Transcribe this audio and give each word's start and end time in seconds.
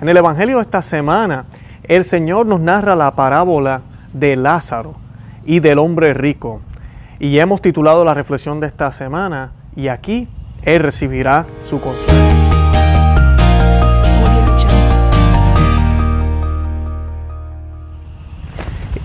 En 0.00 0.08
el 0.08 0.16
Evangelio 0.16 0.56
de 0.56 0.62
esta 0.62 0.82
semana, 0.82 1.44
el 1.84 2.04
Señor 2.04 2.46
nos 2.46 2.60
narra 2.60 2.96
la 2.96 3.14
parábola 3.14 3.82
de 4.12 4.34
Lázaro 4.34 4.96
y 5.44 5.60
del 5.60 5.78
hombre 5.78 6.14
rico. 6.14 6.60
Y 7.20 7.38
hemos 7.38 7.62
titulado 7.62 8.04
la 8.04 8.12
reflexión 8.12 8.58
de 8.58 8.66
esta 8.66 8.90
semana, 8.90 9.52
y 9.76 9.88
aquí 9.88 10.28
Él 10.62 10.82
recibirá 10.82 11.46
su 11.62 11.80
consuelo. 11.80 12.20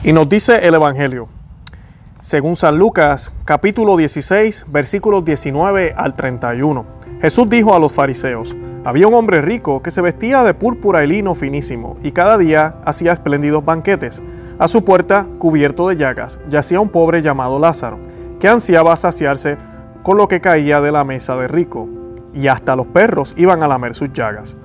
Y 0.04 0.12
nos 0.12 0.28
dice 0.28 0.68
el 0.68 0.74
Evangelio, 0.74 1.28
según 2.20 2.56
San 2.56 2.80
Lucas, 2.80 3.32
capítulo 3.46 3.96
16, 3.96 4.66
versículos 4.68 5.24
19 5.24 5.94
al 5.96 6.16
31. 6.16 6.86
Jesús 7.22 7.48
dijo 7.48 7.76
a 7.76 7.80
los 7.80 7.94
fariseos, 7.94 8.56
había 8.86 9.08
un 9.08 9.14
hombre 9.14 9.42
rico 9.42 9.82
que 9.82 9.92
se 9.92 10.02
vestía 10.02 10.44
de 10.44 10.54
púrpura 10.54 11.04
y 11.04 11.08
lino 11.08 11.36
finísimo 11.36 11.98
y 12.02 12.12
cada 12.12 12.38
día 12.38 12.76
hacía 12.86 13.12
espléndidos 13.12 13.66
banquetes. 13.66 14.22
A 14.58 14.68
su 14.68 14.84
puerta, 14.84 15.28
cubierto 15.38 15.88
de 15.90 15.98
llagas, 15.98 16.40
yacía 16.50 16.80
un 16.80 16.90
pobre 16.90 17.22
llamado 17.22 17.60
Lázaro, 17.60 18.00
que 18.40 18.48
ansiaba 18.48 18.96
saciarse 18.96 19.58
con 20.04 20.18
lo 20.18 20.28
que 20.28 20.42
caía 20.42 20.82
de 20.82 20.92
la 20.92 21.04
mesa 21.04 21.36
de 21.36 21.48
rico, 21.48 21.88
y 22.34 22.48
hasta 22.48 22.76
los 22.76 22.88
perros 22.88 23.34
iban 23.38 23.64
a 23.64 23.68
lamer 23.68 23.96
sus 23.96 24.14
llagas. 24.14 24.56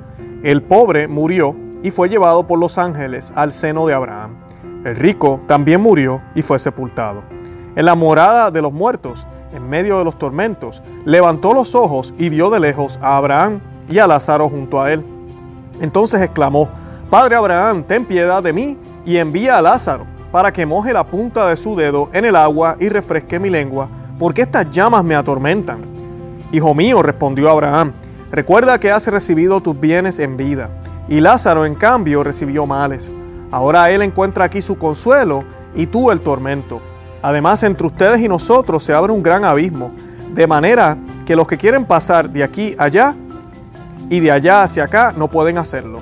El 0.43 0.63
pobre 0.63 1.09
murió 1.09 1.57
y 1.83 1.91
fue 1.91 2.09
llevado 2.09 2.47
por 2.47 2.59
los 2.59 2.79
ángeles 2.79 3.33
al 3.35 3.53
seno 3.53 3.87
de 3.87 3.95
Abraham. 3.95 4.37
El 4.85 4.97
rico 4.97 5.41
también 5.47 5.81
murió 5.81 6.23
y 6.35 6.43
fue 6.43 6.59
sepultado. 6.59 7.23
En 7.75 7.87
la 7.87 7.95
morada 7.95 8.51
de 8.51 8.63
los 8.63 8.73
muertos, 8.73 9.27
en 9.53 9.69
medio 9.69 9.99
de 9.99 10.05
los 10.05 10.19
tormentos, 10.19 10.83
levantó 11.05 11.53
los 11.53 11.75
ojos 11.75 12.15
y 12.19 12.29
vio 12.29 12.51
de 12.51 12.61
lejos 12.61 12.99
a 13.03 13.17
Abraham 13.17 13.61
y 13.89 13.99
a 13.99 14.07
Lázaro 14.07 14.49
junto 14.49 14.81
a 14.81 14.93
él. 14.93 15.05
Entonces 15.81 16.21
exclamó, 16.23 16.69
Padre 17.11 17.37
Abraham, 17.37 17.83
ten 17.85 18.05
piedad 18.05 18.43
de 18.43 18.53
mí 18.53 18.79
y 19.05 19.17
envía 19.17 19.59
a 19.59 19.63
Lázaro 19.63 20.07
para 20.33 20.53
que 20.53 20.67
moje 20.67 20.93
la 20.93 21.05
punta 21.05 21.49
de 21.49 21.57
su 21.57 21.77
dedo 21.77 22.09
en 22.13 22.25
el 22.25 22.35
agua 22.35 22.77
y 22.81 22.89
refresque 22.89 23.39
mi 23.39 23.51
lengua, 23.51 23.89
porque 24.19 24.43
estas 24.43 24.69
llamas 24.71 25.05
me 25.05 25.15
atormentan. 25.15 25.83
Hijo 26.51 26.75
mío, 26.75 27.03
respondió 27.03 27.51
Abraham, 27.51 27.93
recuerda 28.31 28.81
que 28.81 28.91
has 28.91 29.07
recibido 29.07 29.61
tus 29.61 29.79
bienes 29.79 30.19
en 30.19 30.37
vida, 30.37 30.71
y 31.09 31.21
Lázaro 31.21 31.67
en 31.67 31.77
cambio 31.77 32.25
recibió 32.25 32.67
males. 32.67 33.13
Ahora 33.53 33.91
él 33.91 34.03
encuentra 34.03 34.47
aquí 34.47 34.61
su 34.61 34.77
consuelo 34.77 35.45
y 35.75 35.87
tú 35.87 36.11
el 36.11 36.21
tormento. 36.21 36.81
Además, 37.23 37.63
entre 37.63 37.87
ustedes 37.87 38.21
y 38.21 38.29
nosotros 38.29 38.83
se 38.83 38.93
abre 38.93 39.13
un 39.13 39.23
gran 39.23 39.45
abismo, 39.45 39.93
de 40.35 40.47
manera 40.49 40.97
que 41.25 41.37
los 41.37 41.47
que 41.47 41.57
quieren 41.57 41.85
pasar 41.85 42.29
de 42.29 42.43
aquí 42.43 42.75
allá 42.77 43.15
y 44.11 44.21
de 44.21 44.31
allá 44.31 44.63
hacia 44.63 44.85
acá 44.85 45.13
no 45.17 45.29
pueden 45.29 45.59
hacerlo. 45.59 46.01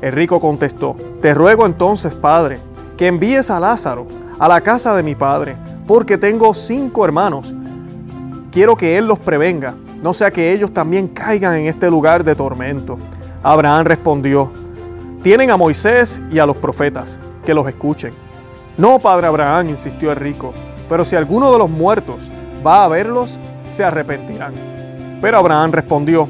El 0.00 0.12
rico 0.12 0.40
contestó, 0.40 0.96
Te 1.20 1.34
ruego 1.34 1.66
entonces, 1.66 2.14
Padre, 2.14 2.58
que 2.96 3.06
envíes 3.06 3.50
a 3.50 3.60
Lázaro 3.60 4.06
a 4.38 4.46
la 4.46 4.60
casa 4.60 4.94
de 4.94 5.02
mi 5.02 5.14
padre, 5.14 5.56
porque 5.86 6.16
tengo 6.16 6.54
cinco 6.54 7.04
hermanos. 7.04 7.54
Quiero 8.52 8.76
que 8.76 8.96
él 8.96 9.06
los 9.06 9.18
prevenga, 9.18 9.74
no 10.02 10.14
sea 10.14 10.30
que 10.30 10.52
ellos 10.52 10.72
también 10.72 11.08
caigan 11.08 11.56
en 11.56 11.66
este 11.66 11.90
lugar 11.90 12.22
de 12.22 12.36
tormento. 12.36 12.98
Abraham 13.42 13.84
respondió, 13.84 14.50
Tienen 15.22 15.50
a 15.50 15.56
Moisés 15.56 16.22
y 16.30 16.38
a 16.38 16.46
los 16.46 16.56
profetas, 16.56 17.18
que 17.44 17.54
los 17.54 17.68
escuchen. 17.68 18.12
No, 18.76 19.00
padre 19.00 19.26
Abraham, 19.26 19.70
insistió 19.70 20.12
el 20.12 20.16
rico, 20.16 20.52
pero 20.88 21.04
si 21.04 21.16
alguno 21.16 21.50
de 21.50 21.58
los 21.58 21.68
muertos 21.68 22.30
va 22.64 22.84
a 22.84 22.88
verlos, 22.88 23.38
se 23.72 23.82
arrepentirán. 23.82 24.54
Pero 25.20 25.38
Abraham 25.38 25.72
respondió, 25.72 26.28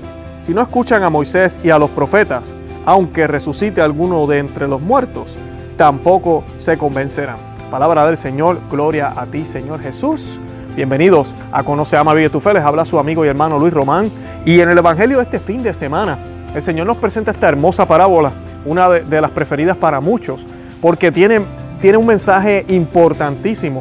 si 0.48 0.54
no 0.54 0.62
escuchan 0.62 1.02
a 1.02 1.10
Moisés 1.10 1.60
y 1.62 1.68
a 1.68 1.78
los 1.78 1.90
profetas, 1.90 2.54
aunque 2.86 3.26
resucite 3.26 3.82
alguno 3.82 4.26
de 4.26 4.38
entre 4.38 4.66
los 4.66 4.80
muertos, 4.80 5.36
tampoco 5.76 6.42
se 6.56 6.78
convencerán. 6.78 7.36
Palabra 7.70 8.06
del 8.06 8.16
Señor, 8.16 8.58
gloria 8.70 9.12
a 9.14 9.26
ti, 9.26 9.44
Señor 9.44 9.82
Jesús. 9.82 10.40
Bienvenidos 10.74 11.36
a 11.52 11.62
Conoce, 11.64 11.98
Ama, 11.98 12.14
Vive 12.14 12.30
tu. 12.30 12.38
Les 12.38 12.64
habla 12.64 12.86
su 12.86 12.98
amigo 12.98 13.26
y 13.26 13.28
hermano 13.28 13.58
Luis 13.58 13.74
Román. 13.74 14.10
Y 14.46 14.58
en 14.60 14.70
el 14.70 14.78
Evangelio 14.78 15.18
de 15.18 15.24
este 15.24 15.38
fin 15.38 15.62
de 15.62 15.74
semana, 15.74 16.16
el 16.54 16.62
Señor 16.62 16.86
nos 16.86 16.96
presenta 16.96 17.32
esta 17.32 17.46
hermosa 17.46 17.86
parábola, 17.86 18.32
una 18.64 18.88
de, 18.88 19.00
de 19.02 19.20
las 19.20 19.32
preferidas 19.32 19.76
para 19.76 20.00
muchos, 20.00 20.46
porque 20.80 21.12
tiene 21.12 21.42
tiene 21.78 21.98
un 21.98 22.06
mensaje 22.06 22.64
importantísimo 22.68 23.80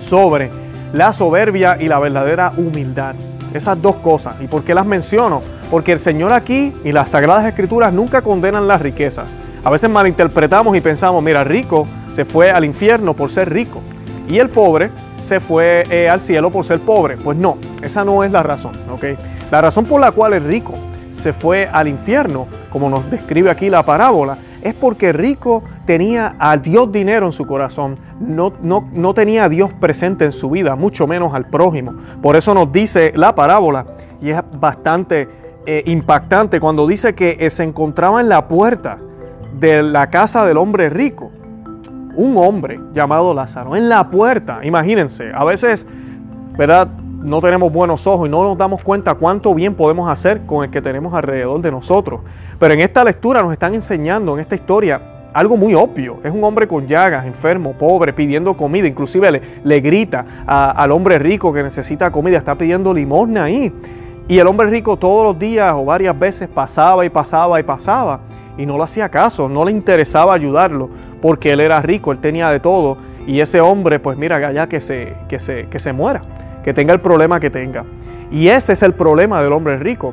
sobre 0.00 0.50
la 0.92 1.12
soberbia 1.12 1.76
y 1.80 1.86
la 1.86 2.00
verdadera 2.00 2.52
humildad. 2.56 3.14
Esas 3.54 3.80
dos 3.80 3.94
cosas. 3.96 4.34
¿Y 4.40 4.48
por 4.48 4.64
qué 4.64 4.74
las 4.74 4.84
menciono? 4.84 5.42
Porque 5.70 5.92
el 5.92 5.98
Señor 5.98 6.32
aquí 6.32 6.72
y 6.84 6.92
las 6.92 7.10
Sagradas 7.10 7.46
Escrituras 7.46 7.92
nunca 7.92 8.22
condenan 8.22 8.68
las 8.68 8.80
riquezas. 8.80 9.36
A 9.64 9.70
veces 9.70 9.90
malinterpretamos 9.90 10.76
y 10.76 10.80
pensamos, 10.80 11.22
mira, 11.22 11.42
rico 11.44 11.86
se 12.12 12.24
fue 12.24 12.50
al 12.50 12.64
infierno 12.64 13.14
por 13.14 13.30
ser 13.30 13.52
rico 13.52 13.82
y 14.28 14.38
el 14.38 14.48
pobre 14.48 14.90
se 15.20 15.40
fue 15.40 15.84
eh, 15.90 16.08
al 16.08 16.20
cielo 16.20 16.50
por 16.50 16.64
ser 16.64 16.80
pobre. 16.80 17.16
Pues 17.16 17.36
no, 17.36 17.58
esa 17.82 18.04
no 18.04 18.22
es 18.22 18.30
la 18.30 18.42
razón. 18.42 18.72
¿okay? 18.90 19.16
La 19.50 19.60
razón 19.60 19.84
por 19.84 20.00
la 20.00 20.12
cual 20.12 20.34
el 20.34 20.44
rico 20.44 20.74
se 21.10 21.32
fue 21.32 21.68
al 21.72 21.88
infierno, 21.88 22.46
como 22.70 22.90
nos 22.90 23.10
describe 23.10 23.50
aquí 23.50 23.70
la 23.70 23.84
parábola, 23.84 24.38
es 24.62 24.74
porque 24.74 25.12
rico 25.12 25.62
tenía 25.86 26.34
a 26.38 26.56
Dios 26.56 26.90
dinero 26.92 27.26
en 27.26 27.32
su 27.32 27.46
corazón, 27.46 27.98
no, 28.20 28.52
no, 28.62 28.88
no, 28.92 29.14
tenía 29.14 29.44
a 29.44 29.48
Dios 29.48 29.72
presente 29.72 30.24
en 30.24 30.32
su 30.32 30.50
vida, 30.50 30.76
mucho 30.76 31.06
menos 31.06 31.34
al 31.34 31.48
prójimo. 31.48 31.94
Por 32.20 32.36
eso 32.36 32.52
nos 32.52 32.70
dice 32.70 33.12
la 33.14 33.34
parábola, 33.34 33.86
y 34.20 34.30
es 34.30 34.40
bastante 34.58 35.45
eh, 35.66 35.82
impactante 35.86 36.60
cuando 36.60 36.86
dice 36.86 37.14
que 37.14 37.36
eh, 37.40 37.50
se 37.50 37.64
encontraba 37.64 38.20
en 38.20 38.28
la 38.28 38.48
puerta 38.48 38.98
de 39.58 39.82
la 39.82 40.10
casa 40.10 40.46
del 40.46 40.56
hombre 40.58 40.88
rico, 40.88 41.30
un 42.14 42.36
hombre 42.36 42.80
llamado 42.92 43.34
Lázaro, 43.34 43.76
en 43.76 43.88
la 43.88 44.08
puerta, 44.08 44.60
imagínense, 44.62 45.30
a 45.34 45.44
veces, 45.44 45.86
¿verdad? 46.56 46.88
no 47.26 47.40
tenemos 47.40 47.72
buenos 47.72 48.06
ojos 48.06 48.28
y 48.28 48.30
no 48.30 48.44
nos 48.44 48.56
damos 48.56 48.82
cuenta 48.82 49.14
cuánto 49.14 49.52
bien 49.52 49.74
podemos 49.74 50.08
hacer 50.08 50.46
con 50.46 50.64
el 50.64 50.70
que 50.70 50.80
tenemos 50.80 51.12
alrededor 51.12 51.60
de 51.60 51.72
nosotros. 51.72 52.20
Pero 52.58 52.72
en 52.72 52.80
esta 52.80 53.02
lectura 53.02 53.42
nos 53.42 53.52
están 53.52 53.74
enseñando, 53.74 54.34
en 54.34 54.40
esta 54.40 54.54
historia, 54.54 55.28
algo 55.34 55.56
muy 55.56 55.74
obvio. 55.74 56.18
Es 56.22 56.32
un 56.32 56.44
hombre 56.44 56.68
con 56.68 56.86
llagas, 56.86 57.26
enfermo, 57.26 57.72
pobre, 57.72 58.12
pidiendo 58.12 58.56
comida. 58.56 58.86
Inclusive 58.86 59.32
le, 59.32 59.42
le 59.64 59.80
grita 59.80 60.24
al 60.46 60.92
hombre 60.92 61.18
rico 61.18 61.52
que 61.52 61.62
necesita 61.62 62.12
comida, 62.12 62.38
está 62.38 62.56
pidiendo 62.56 62.94
limosna 62.94 63.44
ahí. 63.44 63.72
Y 64.28 64.38
el 64.38 64.46
hombre 64.46 64.68
rico 64.68 64.96
todos 64.96 65.24
los 65.24 65.38
días 65.38 65.72
o 65.74 65.84
varias 65.84 66.18
veces 66.18 66.48
pasaba 66.48 67.04
y 67.04 67.10
pasaba 67.10 67.60
y 67.60 67.62
pasaba 67.62 68.20
y 68.58 68.66
no 68.66 68.76
le 68.76 68.84
hacía 68.84 69.08
caso, 69.08 69.48
no 69.48 69.64
le 69.64 69.72
interesaba 69.72 70.34
ayudarlo 70.34 70.88
porque 71.22 71.50
él 71.50 71.60
era 71.60 71.80
rico, 71.80 72.12
él 72.12 72.18
tenía 72.18 72.50
de 72.50 72.60
todo 72.60 72.96
y 73.26 73.40
ese 73.40 73.60
hombre 73.60 73.98
pues 73.98 74.16
mira 74.18 74.36
allá 74.36 74.68
que 74.68 74.80
se, 74.80 75.14
que 75.28 75.38
se, 75.38 75.68
que 75.68 75.78
se 75.78 75.92
muera 75.92 76.22
que 76.66 76.74
tenga 76.74 76.92
el 76.92 77.00
problema 77.00 77.38
que 77.38 77.48
tenga. 77.48 77.84
Y 78.28 78.48
ese 78.48 78.72
es 78.72 78.82
el 78.82 78.92
problema 78.92 79.40
del 79.40 79.52
hombre 79.52 79.76
rico. 79.76 80.12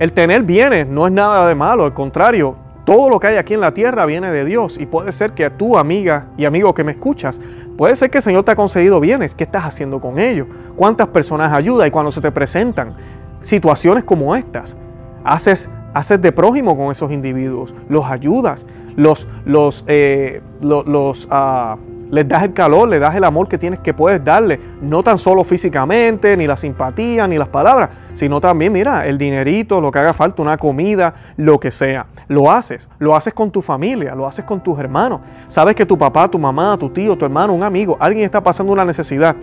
El 0.00 0.12
tener 0.12 0.42
bienes 0.42 0.88
no 0.88 1.06
es 1.06 1.12
nada 1.12 1.46
de 1.46 1.54
malo, 1.54 1.84
al 1.84 1.94
contrario, 1.94 2.56
todo 2.84 3.08
lo 3.08 3.20
que 3.20 3.28
hay 3.28 3.36
aquí 3.36 3.54
en 3.54 3.60
la 3.60 3.72
tierra 3.72 4.04
viene 4.04 4.32
de 4.32 4.44
Dios 4.44 4.78
y 4.80 4.86
puede 4.86 5.12
ser 5.12 5.30
que 5.30 5.48
tú, 5.48 5.78
amiga 5.78 6.26
y 6.36 6.44
amigo 6.44 6.74
que 6.74 6.82
me 6.82 6.90
escuchas, 6.90 7.40
puede 7.78 7.94
ser 7.94 8.10
que 8.10 8.18
el 8.18 8.22
Señor 8.22 8.42
te 8.42 8.50
ha 8.50 8.56
concedido 8.56 8.98
bienes. 8.98 9.36
¿Qué 9.36 9.44
estás 9.44 9.64
haciendo 9.64 10.00
con 10.00 10.18
ellos? 10.18 10.48
¿Cuántas 10.74 11.06
personas 11.06 11.52
ayuda? 11.52 11.86
Y 11.86 11.92
cuando 11.92 12.10
se 12.10 12.20
te 12.20 12.32
presentan 12.32 12.96
situaciones 13.42 14.04
como 14.04 14.34
estas, 14.34 14.76
haces, 15.24 15.68
haces 15.92 16.20
de 16.20 16.32
prójimo 16.32 16.76
con 16.76 16.90
esos 16.90 17.12
individuos, 17.12 17.74
los 17.88 18.06
ayudas, 18.06 18.66
los, 18.96 19.28
los, 19.44 19.84
eh, 19.86 20.40
los, 20.60 21.28
ah, 21.30 21.76
les 22.10 22.28
das 22.28 22.42
el 22.42 22.52
calor, 22.52 22.88
les 22.88 23.00
das 23.00 23.14
el 23.14 23.24
amor 23.24 23.48
que 23.48 23.56
tienes 23.56 23.80
que 23.80 23.94
puedes 23.94 24.22
darle, 24.22 24.60
no 24.82 25.02
tan 25.02 25.16
solo 25.16 25.44
físicamente, 25.44 26.36
ni 26.36 26.46
la 26.46 26.58
simpatía, 26.58 27.26
ni 27.26 27.38
las 27.38 27.48
palabras, 27.48 27.88
sino 28.12 28.38
también, 28.38 28.72
mira, 28.72 29.06
el 29.06 29.16
dinerito, 29.16 29.80
lo 29.80 29.90
que 29.90 29.98
haga 29.98 30.12
falta, 30.12 30.42
una 30.42 30.58
comida, 30.58 31.14
lo 31.38 31.58
que 31.58 31.70
sea. 31.70 32.06
Lo 32.28 32.50
haces, 32.50 32.90
lo 32.98 33.16
haces 33.16 33.32
con 33.32 33.50
tu 33.50 33.62
familia, 33.62 34.14
lo 34.14 34.26
haces 34.26 34.44
con 34.44 34.62
tus 34.62 34.78
hermanos. 34.78 35.20
Sabes 35.48 35.74
que 35.74 35.86
tu 35.86 35.96
papá, 35.96 36.28
tu 36.28 36.38
mamá, 36.38 36.76
tu 36.76 36.90
tío, 36.90 37.16
tu 37.16 37.24
hermano, 37.24 37.54
un 37.54 37.62
amigo, 37.62 37.96
alguien 37.98 38.26
está 38.26 38.42
pasando 38.42 38.74
una 38.74 38.84
necesidad 38.84 39.34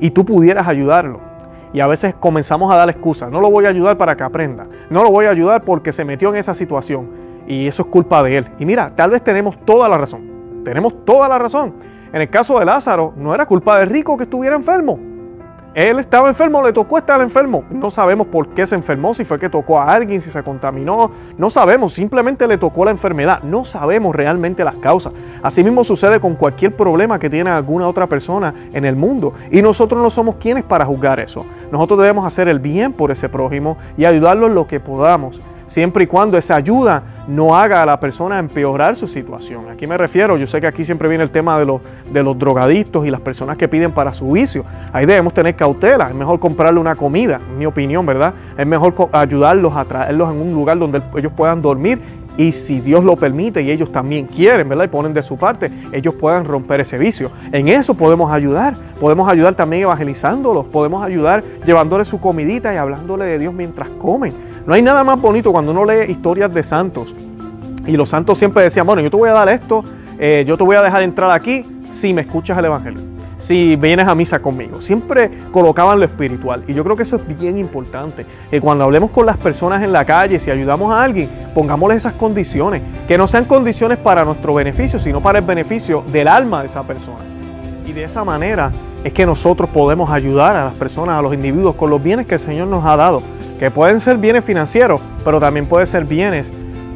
y 0.00 0.10
tú 0.10 0.24
pudieras 0.24 0.66
ayudarlo. 0.66 1.33
Y 1.74 1.80
a 1.80 1.88
veces 1.88 2.14
comenzamos 2.18 2.72
a 2.72 2.76
dar 2.76 2.88
excusas, 2.88 3.30
no 3.30 3.40
lo 3.40 3.50
voy 3.50 3.66
a 3.66 3.68
ayudar 3.68 3.98
para 3.98 4.16
que 4.16 4.22
aprenda, 4.22 4.68
no 4.90 5.02
lo 5.02 5.10
voy 5.10 5.26
a 5.26 5.30
ayudar 5.30 5.64
porque 5.64 5.92
se 5.92 6.04
metió 6.04 6.28
en 6.30 6.36
esa 6.36 6.54
situación. 6.54 7.10
Y 7.48 7.66
eso 7.66 7.82
es 7.82 7.88
culpa 7.88 8.22
de 8.22 8.38
él. 8.38 8.46
Y 8.60 8.64
mira, 8.64 8.94
tal 8.94 9.10
vez 9.10 9.22
tenemos 9.22 9.58
toda 9.66 9.88
la 9.88 9.98
razón, 9.98 10.62
tenemos 10.64 11.04
toda 11.04 11.28
la 11.28 11.36
razón. 11.36 11.74
En 12.12 12.22
el 12.22 12.30
caso 12.30 12.60
de 12.60 12.64
Lázaro, 12.64 13.12
no 13.16 13.34
era 13.34 13.44
culpa 13.46 13.80
del 13.80 13.90
rico 13.90 14.16
que 14.16 14.22
estuviera 14.22 14.54
enfermo. 14.54 15.13
Él 15.74 15.98
estaba 15.98 16.28
enfermo, 16.28 16.64
le 16.64 16.72
tocó 16.72 16.98
estar 16.98 17.20
enfermo. 17.20 17.64
No 17.68 17.90
sabemos 17.90 18.28
por 18.28 18.48
qué 18.48 18.64
se 18.64 18.76
enfermó, 18.76 19.12
si 19.12 19.24
fue 19.24 19.40
que 19.40 19.50
tocó 19.50 19.80
a 19.80 19.92
alguien, 19.92 20.20
si 20.20 20.30
se 20.30 20.40
contaminó. 20.44 21.10
No 21.36 21.50
sabemos, 21.50 21.92
simplemente 21.92 22.46
le 22.46 22.58
tocó 22.58 22.84
la 22.84 22.92
enfermedad. 22.92 23.42
No 23.42 23.64
sabemos 23.64 24.14
realmente 24.14 24.62
las 24.62 24.76
causas. 24.76 25.12
Asimismo 25.42 25.82
sucede 25.82 26.20
con 26.20 26.36
cualquier 26.36 26.76
problema 26.76 27.18
que 27.18 27.28
tiene 27.28 27.50
alguna 27.50 27.88
otra 27.88 28.06
persona 28.06 28.54
en 28.72 28.84
el 28.84 28.94
mundo. 28.94 29.32
Y 29.50 29.62
nosotros 29.62 30.00
no 30.00 30.10
somos 30.10 30.36
quienes 30.36 30.62
para 30.62 30.86
juzgar 30.86 31.18
eso. 31.18 31.44
Nosotros 31.72 31.98
debemos 31.98 32.24
hacer 32.24 32.46
el 32.46 32.60
bien 32.60 32.92
por 32.92 33.10
ese 33.10 33.28
prójimo 33.28 33.76
y 33.96 34.04
ayudarlo 34.04 34.46
en 34.46 34.54
lo 34.54 34.68
que 34.68 34.78
podamos. 34.78 35.40
Siempre 35.66 36.04
y 36.04 36.06
cuando 36.06 36.38
esa 36.38 36.56
ayuda 36.56 37.02
no 37.26 37.56
haga 37.56 37.82
a 37.82 37.86
la 37.86 37.98
persona 37.98 38.38
empeorar 38.38 38.96
su 38.96 39.08
situación. 39.08 39.68
Aquí 39.70 39.86
me 39.86 39.96
refiero, 39.96 40.36
yo 40.36 40.46
sé 40.46 40.60
que 40.60 40.66
aquí 40.66 40.84
siempre 40.84 41.08
viene 41.08 41.24
el 41.24 41.30
tema 41.30 41.58
de 41.58 41.64
los, 41.64 41.80
de 42.12 42.22
los 42.22 42.38
drogadictos 42.38 43.06
y 43.06 43.10
las 43.10 43.20
personas 43.20 43.56
que 43.56 43.68
piden 43.68 43.92
para 43.92 44.12
su 44.12 44.30
vicio. 44.32 44.64
Ahí 44.92 45.06
debemos 45.06 45.32
tener 45.32 45.56
cautela, 45.56 46.08
es 46.08 46.14
mejor 46.14 46.38
comprarle 46.38 46.80
una 46.80 46.96
comida, 46.96 47.40
en 47.48 47.58
mi 47.58 47.66
opinión, 47.66 48.04
¿verdad? 48.04 48.34
Es 48.56 48.66
mejor 48.66 48.94
ayudarlos 49.12 49.74
a 49.74 49.84
traerlos 49.84 50.32
en 50.32 50.40
un 50.40 50.52
lugar 50.52 50.78
donde 50.78 51.02
ellos 51.16 51.32
puedan 51.34 51.62
dormir 51.62 52.00
y 52.36 52.52
si 52.52 52.80
Dios 52.80 53.04
lo 53.04 53.16
permite 53.16 53.62
y 53.62 53.70
ellos 53.70 53.92
también 53.92 54.26
quieren, 54.26 54.68
¿verdad? 54.68 54.84
Y 54.84 54.88
ponen 54.88 55.14
de 55.14 55.22
su 55.22 55.36
parte, 55.36 55.70
ellos 55.92 56.14
puedan 56.14 56.44
romper 56.44 56.80
ese 56.80 56.98
vicio. 56.98 57.30
En 57.52 57.68
eso 57.68 57.94
podemos 57.94 58.32
ayudar. 58.32 58.74
Podemos 58.98 59.28
ayudar 59.28 59.54
también 59.54 59.82
evangelizándolos. 59.82 60.66
Podemos 60.66 61.04
ayudar 61.04 61.44
llevándole 61.64 62.04
su 62.04 62.20
comidita 62.20 62.74
y 62.74 62.76
hablándole 62.76 63.24
de 63.26 63.38
Dios 63.38 63.54
mientras 63.54 63.88
comen. 63.88 64.34
No 64.66 64.74
hay 64.74 64.82
nada 64.82 65.04
más 65.04 65.20
bonito 65.20 65.52
cuando 65.52 65.72
uno 65.72 65.84
lee 65.84 66.10
historias 66.10 66.52
de 66.52 66.64
santos. 66.64 67.14
Y 67.86 67.96
los 67.96 68.08
santos 68.08 68.38
siempre 68.38 68.62
decían, 68.62 68.86
bueno, 68.86 69.02
yo 69.02 69.10
te 69.10 69.16
voy 69.16 69.28
a 69.28 69.34
dar 69.34 69.48
esto, 69.48 69.84
eh, 70.18 70.44
yo 70.46 70.56
te 70.56 70.64
voy 70.64 70.76
a 70.76 70.82
dejar 70.82 71.02
entrar 71.02 71.30
aquí 71.30 71.64
si 71.88 72.14
me 72.14 72.22
escuchas 72.22 72.58
el 72.58 72.64
Evangelio 72.64 73.13
si 73.36 73.76
vienes 73.76 74.06
a 74.06 74.14
misa 74.14 74.38
conmigo. 74.38 74.80
Siempre 74.80 75.30
colocaban 75.50 75.98
lo 75.98 76.04
espiritual. 76.04 76.64
Y 76.66 76.74
yo 76.74 76.84
creo 76.84 76.96
que 76.96 77.02
eso 77.02 77.16
es 77.16 77.38
bien 77.38 77.58
importante. 77.58 78.26
Que 78.50 78.60
cuando 78.60 78.84
hablemos 78.84 79.10
con 79.10 79.26
las 79.26 79.36
personas 79.36 79.82
en 79.82 79.92
la 79.92 80.04
calle, 80.04 80.38
si 80.38 80.50
ayudamos 80.50 80.92
a 80.92 81.02
alguien, 81.02 81.28
pongámosle 81.54 81.96
esas 81.96 82.14
condiciones. 82.14 82.82
Que 83.06 83.18
no 83.18 83.26
sean 83.26 83.44
condiciones 83.44 83.98
para 83.98 84.24
nuestro 84.24 84.54
beneficio, 84.54 84.98
sino 84.98 85.20
para 85.20 85.38
el 85.38 85.44
beneficio 85.44 86.04
del 86.12 86.28
alma 86.28 86.60
de 86.60 86.66
esa 86.66 86.82
persona. 86.82 87.20
Y 87.86 87.92
de 87.92 88.04
esa 88.04 88.24
manera 88.24 88.72
es 89.02 89.12
que 89.12 89.26
nosotros 89.26 89.68
podemos 89.68 90.10
ayudar 90.10 90.56
a 90.56 90.64
las 90.64 90.74
personas, 90.74 91.18
a 91.18 91.22
los 91.22 91.34
individuos, 91.34 91.74
con 91.74 91.90
los 91.90 92.02
bienes 92.02 92.26
que 92.26 92.34
el 92.34 92.40
Señor 92.40 92.68
nos 92.68 92.84
ha 92.86 92.96
dado. 92.96 93.22
Que 93.58 93.70
pueden 93.70 94.00
ser 94.00 94.16
bienes 94.16 94.44
financieros, 94.44 95.00
pero 95.24 95.38
también 95.38 95.66
pueden 95.66 95.86
ser 95.86 96.04
bienes 96.04 96.52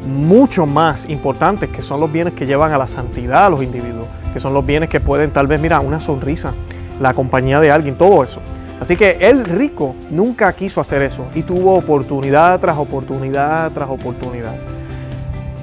mucho 0.07 0.65
más 0.65 1.07
importantes, 1.07 1.69
que 1.69 1.81
son 1.83 1.99
los 1.99 2.11
bienes 2.11 2.33
que 2.33 2.45
llevan 2.45 2.71
a 2.71 2.77
la 2.77 2.87
santidad 2.87 3.45
a 3.45 3.49
los 3.49 3.61
individuos 3.61 4.07
que 4.33 4.39
son 4.39 4.53
los 4.53 4.65
bienes 4.65 4.89
que 4.89 4.99
pueden 4.99 5.31
tal 5.31 5.47
vez, 5.47 5.61
mira, 5.61 5.79
una 5.79 5.99
sonrisa, 5.99 6.53
la 6.99 7.13
compañía 7.13 7.59
de 7.59 7.71
alguien, 7.71 7.95
todo 7.95 8.23
eso. 8.23 8.41
Así 8.79 8.95
que 8.95 9.17
el 9.19 9.43
rico 9.43 9.95
nunca 10.09 10.53
quiso 10.53 10.79
hacer 10.79 11.01
eso 11.01 11.25
y 11.35 11.43
tuvo 11.43 11.75
oportunidad 11.75 12.59
tras 12.59 12.77
oportunidad 12.77 13.71
tras 13.71 13.89
oportunidad. 13.89 14.55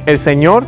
El 0.04 0.18
Señor 0.18 0.64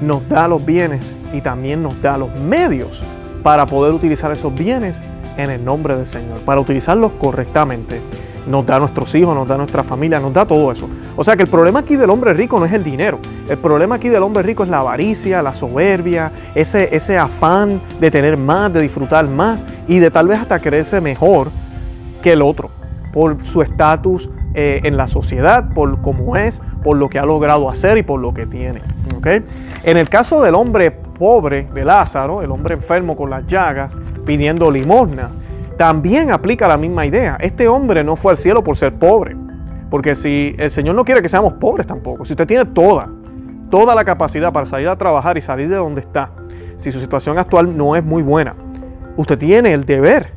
nos 0.00 0.28
da 0.28 0.48
los 0.48 0.64
bienes 0.64 1.14
y 1.32 1.40
también 1.40 1.82
nos 1.82 2.00
da 2.02 2.18
los 2.18 2.34
medios 2.40 3.02
para 3.42 3.66
poder 3.66 3.94
utilizar 3.94 4.32
esos 4.32 4.52
bienes 4.52 5.00
en 5.36 5.50
el 5.50 5.64
nombre 5.64 5.96
del 5.96 6.06
Señor, 6.06 6.38
para 6.40 6.60
utilizarlos 6.60 7.12
correctamente 7.12 8.00
nos 8.46 8.66
da 8.66 8.76
a 8.76 8.78
nuestros 8.80 9.14
hijos, 9.14 9.34
nos 9.34 9.46
da 9.46 9.54
a 9.54 9.58
nuestra 9.58 9.82
familia, 9.82 10.20
nos 10.20 10.32
da 10.32 10.46
todo 10.46 10.72
eso. 10.72 10.88
O 11.16 11.24
sea 11.24 11.36
que 11.36 11.42
el 11.42 11.48
problema 11.48 11.80
aquí 11.80 11.96
del 11.96 12.10
hombre 12.10 12.34
rico 12.34 12.58
no 12.58 12.66
es 12.66 12.72
el 12.72 12.84
dinero. 12.84 13.18
El 13.48 13.58
problema 13.58 13.96
aquí 13.96 14.08
del 14.08 14.22
hombre 14.22 14.42
rico 14.42 14.62
es 14.64 14.68
la 14.68 14.78
avaricia, 14.78 15.42
la 15.42 15.54
soberbia, 15.54 16.32
ese, 16.54 16.94
ese 16.94 17.18
afán 17.18 17.80
de 18.00 18.10
tener 18.10 18.36
más, 18.36 18.72
de 18.72 18.80
disfrutar 18.80 19.26
más 19.28 19.64
y 19.86 19.98
de 19.98 20.10
tal 20.10 20.28
vez 20.28 20.40
hasta 20.40 20.58
creerse 20.58 21.00
mejor 21.00 21.50
que 22.22 22.32
el 22.32 22.42
otro 22.42 22.70
por 23.12 23.44
su 23.46 23.62
estatus 23.62 24.30
eh, 24.54 24.80
en 24.84 24.96
la 24.96 25.06
sociedad, 25.06 25.72
por 25.72 26.00
cómo 26.00 26.36
es, 26.36 26.60
por 26.82 26.96
lo 26.96 27.08
que 27.08 27.18
ha 27.18 27.24
logrado 27.24 27.68
hacer 27.68 27.98
y 27.98 28.02
por 28.02 28.20
lo 28.20 28.34
que 28.34 28.46
tiene. 28.46 28.82
En 29.84 29.96
el 29.96 30.08
caso 30.08 30.42
del 30.42 30.54
hombre 30.54 30.90
pobre 30.90 31.68
de 31.72 31.84
Lázaro, 31.84 32.42
el 32.42 32.50
hombre 32.50 32.74
enfermo 32.74 33.16
con 33.16 33.30
las 33.30 33.46
llagas, 33.46 33.96
pidiendo 34.26 34.70
limosna, 34.70 35.30
también 35.76 36.30
aplica 36.30 36.68
la 36.68 36.76
misma 36.76 37.06
idea. 37.06 37.36
Este 37.40 37.68
hombre 37.68 38.04
no 38.04 38.16
fue 38.16 38.32
al 38.32 38.36
cielo 38.36 38.62
por 38.62 38.76
ser 38.76 38.94
pobre. 38.94 39.36
Porque 39.90 40.14
si 40.14 40.54
el 40.58 40.70
Señor 40.70 40.94
no 40.94 41.04
quiere 41.04 41.20
que 41.20 41.28
seamos 41.28 41.52
pobres 41.54 41.86
tampoco, 41.86 42.24
si 42.24 42.32
usted 42.32 42.46
tiene 42.46 42.64
toda, 42.64 43.10
toda 43.70 43.94
la 43.94 44.04
capacidad 44.04 44.50
para 44.50 44.64
salir 44.64 44.88
a 44.88 44.96
trabajar 44.96 45.36
y 45.36 45.42
salir 45.42 45.68
de 45.68 45.76
donde 45.76 46.00
está, 46.00 46.30
si 46.78 46.90
su 46.90 46.98
situación 46.98 47.38
actual 47.38 47.76
no 47.76 47.94
es 47.94 48.02
muy 48.02 48.22
buena, 48.22 48.54
usted 49.18 49.38
tiene 49.38 49.74
el 49.74 49.84
deber 49.84 50.32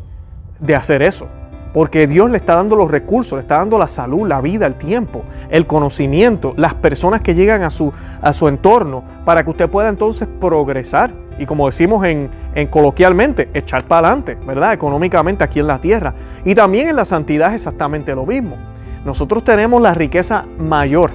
de 0.60 0.76
hacer 0.76 1.02
eso. 1.02 1.28
Porque 1.74 2.08
Dios 2.08 2.30
le 2.30 2.38
está 2.38 2.56
dando 2.56 2.76
los 2.76 2.92
recursos, 2.92 3.38
le 3.38 3.42
está 3.42 3.58
dando 3.58 3.78
la 3.78 3.88
salud, 3.88 4.28
la 4.28 4.40
vida, 4.40 4.66
el 4.66 4.76
tiempo, 4.76 5.24
el 5.50 5.68
conocimiento, 5.68 6.54
las 6.58 6.74
personas 6.74 7.22
que 7.22 7.34
llegan 7.36 7.64
a 7.64 7.70
su, 7.70 7.92
a 8.22 8.34
su 8.34 8.48
entorno, 8.48 9.04
para 9.26 9.44
que 9.44 9.52
usted 9.52 9.70
pueda 9.70 9.90
entonces 9.90 10.28
progresar 10.40 11.14
y 11.38 11.46
como 11.46 11.66
decimos 11.66 12.06
en, 12.06 12.30
coloquialmente, 12.70 13.50
echar 13.54 13.86
para 13.86 14.08
adelante, 14.08 14.38
¿verdad? 14.46 14.74
Económicamente 14.74 15.44
aquí 15.44 15.60
en 15.60 15.68
la 15.68 15.80
tierra. 15.80 16.14
Y 16.46 16.56
también 16.56 16.90
en 16.90 16.96
la 16.96 17.06
santidad 17.06 17.50
es 17.50 17.56
exactamente 17.56 18.16
lo 18.16 18.26
mismo. 18.26 18.58
Nosotros 19.04 19.44
tenemos 19.44 19.82
la 19.82 19.94
riqueza 19.94 20.46
mayor. 20.58 21.12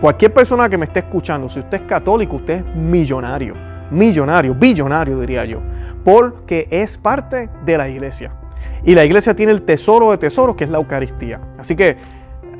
Cualquier 0.00 0.32
persona 0.32 0.68
que 0.68 0.78
me 0.78 0.86
esté 0.86 1.00
escuchando, 1.00 1.48
si 1.48 1.60
usted 1.60 1.82
es 1.82 1.86
católico, 1.88 2.36
usted 2.36 2.64
es 2.66 2.76
millonario, 2.76 3.54
millonario, 3.90 4.54
billonario 4.54 5.18
diría 5.20 5.44
yo, 5.44 5.60
porque 6.04 6.66
es 6.70 6.98
parte 6.98 7.48
de 7.64 7.78
la 7.78 7.88
iglesia. 7.88 8.32
Y 8.84 8.94
la 8.94 9.04
iglesia 9.04 9.34
tiene 9.34 9.52
el 9.52 9.62
tesoro 9.62 10.10
de 10.10 10.18
tesoros 10.18 10.56
que 10.56 10.64
es 10.64 10.70
la 10.70 10.78
Eucaristía. 10.78 11.40
Así 11.58 11.76
que 11.76 11.96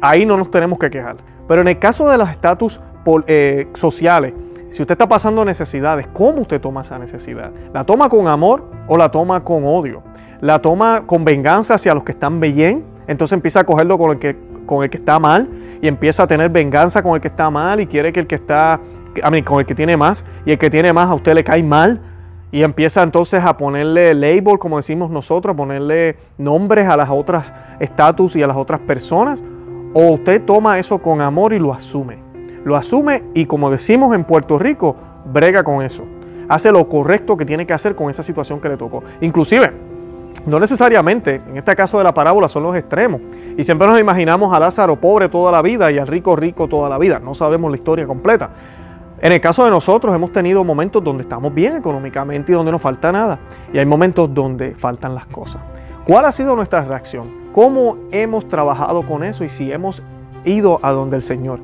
ahí 0.01 0.25
no 0.25 0.37
nos 0.37 0.51
tenemos 0.51 0.79
que 0.79 0.91
quejar. 0.91 1.17
Pero 1.47 1.61
en 1.61 1.69
el 1.69 1.79
caso 1.79 2.09
de 2.09 2.19
los 2.19 2.29
estatus 2.31 2.81
eh, 3.27 3.69
sociales, 3.75 4.33
si 4.77 4.83
usted 4.83 4.93
está 4.93 5.09
pasando 5.09 5.43
necesidades, 5.43 6.07
¿cómo 6.13 6.43
usted 6.43 6.61
toma 6.61 6.83
esa 6.83 6.99
necesidad? 6.99 7.51
¿La 7.73 7.85
toma 7.85 8.11
con 8.11 8.29
amor 8.29 8.65
o 8.87 8.99
la 8.99 9.11
toma 9.11 9.43
con 9.43 9.65
odio? 9.65 10.03
¿La 10.43 10.59
toma 10.59 11.05
con 11.07 11.25
venganza 11.25 11.77
hacia 11.77 11.95
los 11.95 12.05
que 12.05 12.13
están 12.13 12.41
bien? 12.41 12.85
Entonces 13.07 13.35
empieza 13.35 13.61
a 13.61 13.65
cogerlo 13.65 13.97
con 13.97 14.11
el 14.11 14.19
que, 14.19 14.37
con 14.67 14.85
el 14.85 14.91
que 14.91 14.99
está 14.99 15.19
mal 15.19 15.49
y 15.81 15.89
empieza 15.89 16.25
a 16.25 16.27
tener 16.27 16.51
venganza 16.51 17.03
con 17.03 17.15
el 17.15 17.23
que 17.23 17.29
está 17.29 17.49
mal 17.49 17.81
y 17.81 17.87
quiere 17.87 18.13
que 18.13 18.21
el 18.21 18.27
que 18.27 18.35
está, 18.35 18.79
a 19.23 19.31
mí, 19.31 19.43
con 19.43 19.61
el 19.61 19.65
que 19.65 19.75
tiene 19.75 19.97
más 19.97 20.27
y 20.45 20.51
el 20.51 20.59
que 20.59 20.69
tiene 20.69 20.93
más 20.93 21.09
a 21.09 21.15
usted 21.15 21.33
le 21.33 21.43
cae 21.43 21.63
mal 21.63 22.03
y 22.53 22.63
empieza 22.63 23.03
entonces 23.03 23.43
a 23.43 23.57
ponerle 23.57 24.13
label, 24.13 24.59
como 24.59 24.77
decimos 24.77 25.11
nosotros, 25.11 25.55
a 25.55 25.57
ponerle 25.57 26.19
nombres 26.37 26.87
a 26.87 26.99
las 26.99 27.09
otras 27.09 27.55
estatus 27.81 28.37
y 28.37 28.43
a 28.43 28.47
las 28.47 28.59
otras 28.59 28.81
personas. 28.81 29.43
O 29.95 30.11
usted 30.11 30.45
toma 30.45 30.79
eso 30.79 30.99
con 30.99 31.23
amor 31.23 31.55
y 31.55 31.59
lo 31.59 31.73
asume 31.73 32.26
lo 32.67 32.75
asume 32.75 33.23
y 33.33 33.47
como 33.47 33.71
decimos 33.71 34.13
en 34.13 34.25
Puerto 34.25 34.59
Rico, 34.59 34.97
brega 35.33 35.63
con 35.63 35.85
eso. 35.85 36.03
Hace 36.49 36.73
lo 36.73 36.89
correcto 36.89 37.37
que 37.37 37.45
tiene 37.45 37.65
que 37.65 37.73
hacer 37.73 37.95
con 37.95 38.11
esa 38.11 38.25
situación 38.25 38.61
que 38.61 38.69
le 38.69 38.77
tocó. 38.77 39.05
Inclusive, 39.21 39.73
no 40.47 40.59
necesariamente, 40.59 41.43
en 41.47 41.59
este 41.59 41.77
caso 41.77 41.99
de 41.99 42.03
la 42.03 42.13
parábola 42.13 42.49
son 42.49 42.65
los 42.65 42.75
extremos. 42.75 43.21
Y 43.57 43.63
siempre 43.63 43.87
nos 43.87 44.01
imaginamos 44.01 44.53
a 44.53 44.59
Lázaro 44.59 45.01
pobre 45.01 45.29
toda 45.29 45.53
la 45.53 45.63
vida 45.63 45.93
y 45.93 45.99
al 45.99 46.09
rico 46.09 46.35
rico 46.35 46.67
toda 46.67 46.89
la 46.89 46.99
vida. 46.99 47.21
No 47.21 47.35
sabemos 47.35 47.71
la 47.71 47.77
historia 47.77 48.05
completa. 48.05 48.51
En 49.21 49.31
el 49.31 49.41
caso 49.41 49.65
de 49.65 49.71
nosotros 49.71 50.13
hemos 50.13 50.33
tenido 50.33 50.65
momentos 50.65 51.05
donde 51.05 51.23
estamos 51.23 51.55
bien 51.55 51.77
económicamente 51.77 52.51
y 52.51 52.57
donde 52.57 52.73
no 52.73 52.81
falta 52.81 53.13
nada. 53.13 53.39
Y 53.73 53.79
hay 53.79 53.87
momentos 53.87 54.35
donde 54.35 54.73
faltan 54.73 55.15
las 55.15 55.27
cosas. 55.27 55.63
¿Cuál 56.05 56.25
ha 56.25 56.33
sido 56.33 56.57
nuestra 56.57 56.85
reacción? 56.85 57.29
¿Cómo 57.53 57.97
hemos 58.11 58.49
trabajado 58.49 59.07
con 59.07 59.23
eso 59.23 59.45
y 59.45 59.51
si 59.51 59.71
hemos 59.71 60.03
ido 60.45 60.81
a 60.83 60.91
donde 60.91 61.15
el 61.15 61.23
Señor? 61.23 61.61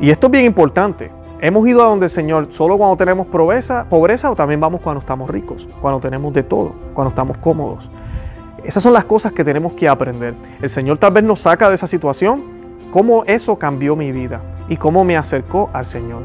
Y 0.00 0.10
esto 0.10 0.26
es 0.26 0.30
bien 0.30 0.44
importante. 0.44 1.10
Hemos 1.40 1.66
ido 1.66 1.82
a 1.82 1.88
donde 1.88 2.06
el 2.06 2.10
Señor 2.10 2.48
solo 2.50 2.78
cuando 2.78 2.96
tenemos 2.96 3.26
pobreza, 3.26 3.86
pobreza 3.88 4.30
o 4.30 4.36
también 4.36 4.60
vamos 4.60 4.80
cuando 4.80 5.00
estamos 5.00 5.28
ricos, 5.28 5.68
cuando 5.80 6.00
tenemos 6.00 6.32
de 6.32 6.44
todo, 6.44 6.74
cuando 6.94 7.08
estamos 7.08 7.36
cómodos. 7.38 7.90
Esas 8.62 8.82
son 8.82 8.92
las 8.92 9.04
cosas 9.04 9.32
que 9.32 9.42
tenemos 9.42 9.72
que 9.72 9.88
aprender. 9.88 10.34
El 10.60 10.70
Señor 10.70 10.98
tal 10.98 11.12
vez 11.12 11.24
nos 11.24 11.40
saca 11.40 11.68
de 11.68 11.74
esa 11.74 11.88
situación, 11.88 12.44
cómo 12.92 13.24
eso 13.24 13.58
cambió 13.58 13.96
mi 13.96 14.12
vida 14.12 14.40
y 14.68 14.76
cómo 14.76 15.04
me 15.04 15.16
acercó 15.16 15.68
al 15.72 15.84
Señor. 15.84 16.22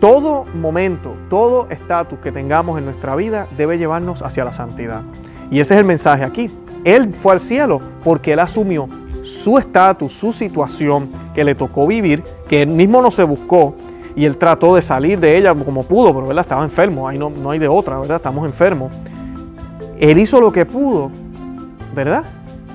Todo 0.00 0.46
momento, 0.54 1.14
todo 1.30 1.68
estatus 1.70 2.18
que 2.18 2.32
tengamos 2.32 2.78
en 2.78 2.84
nuestra 2.84 3.14
vida 3.14 3.46
debe 3.56 3.78
llevarnos 3.78 4.22
hacia 4.22 4.44
la 4.44 4.52
santidad. 4.52 5.02
Y 5.50 5.60
ese 5.60 5.74
es 5.74 5.80
el 5.80 5.86
mensaje 5.86 6.24
aquí. 6.24 6.50
Él 6.84 7.14
fue 7.14 7.34
al 7.34 7.40
cielo 7.40 7.80
porque 8.02 8.32
Él 8.32 8.40
asumió 8.40 8.88
su 9.22 9.58
estatus, 9.58 10.12
su 10.12 10.32
situación 10.32 11.10
que 11.34 11.44
le 11.44 11.54
tocó 11.54 11.86
vivir, 11.86 12.22
que 12.48 12.62
él 12.62 12.68
mismo 12.68 13.02
no 13.02 13.10
se 13.10 13.24
buscó 13.24 13.74
y 14.16 14.24
él 14.24 14.36
trató 14.36 14.74
de 14.74 14.82
salir 14.82 15.20
de 15.20 15.36
ella 15.36 15.54
como 15.54 15.84
pudo, 15.84 16.12
pero 16.14 16.26
¿verdad? 16.26 16.42
estaba 16.42 16.64
enfermo, 16.64 17.08
ahí 17.08 17.18
no, 17.18 17.30
no 17.30 17.50
hay 17.50 17.58
de 17.58 17.68
otra, 17.68 17.98
¿verdad? 17.98 18.16
Estamos 18.16 18.46
enfermos. 18.46 18.90
Él 19.98 20.18
hizo 20.18 20.40
lo 20.40 20.50
que 20.50 20.66
pudo, 20.66 21.10
¿verdad? 21.94 22.24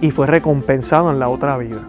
Y 0.02 0.12
fue 0.12 0.28
recompensado 0.28 1.12
en 1.12 1.20
la 1.20 1.30
otra 1.30 1.58
vida. 1.58 1.82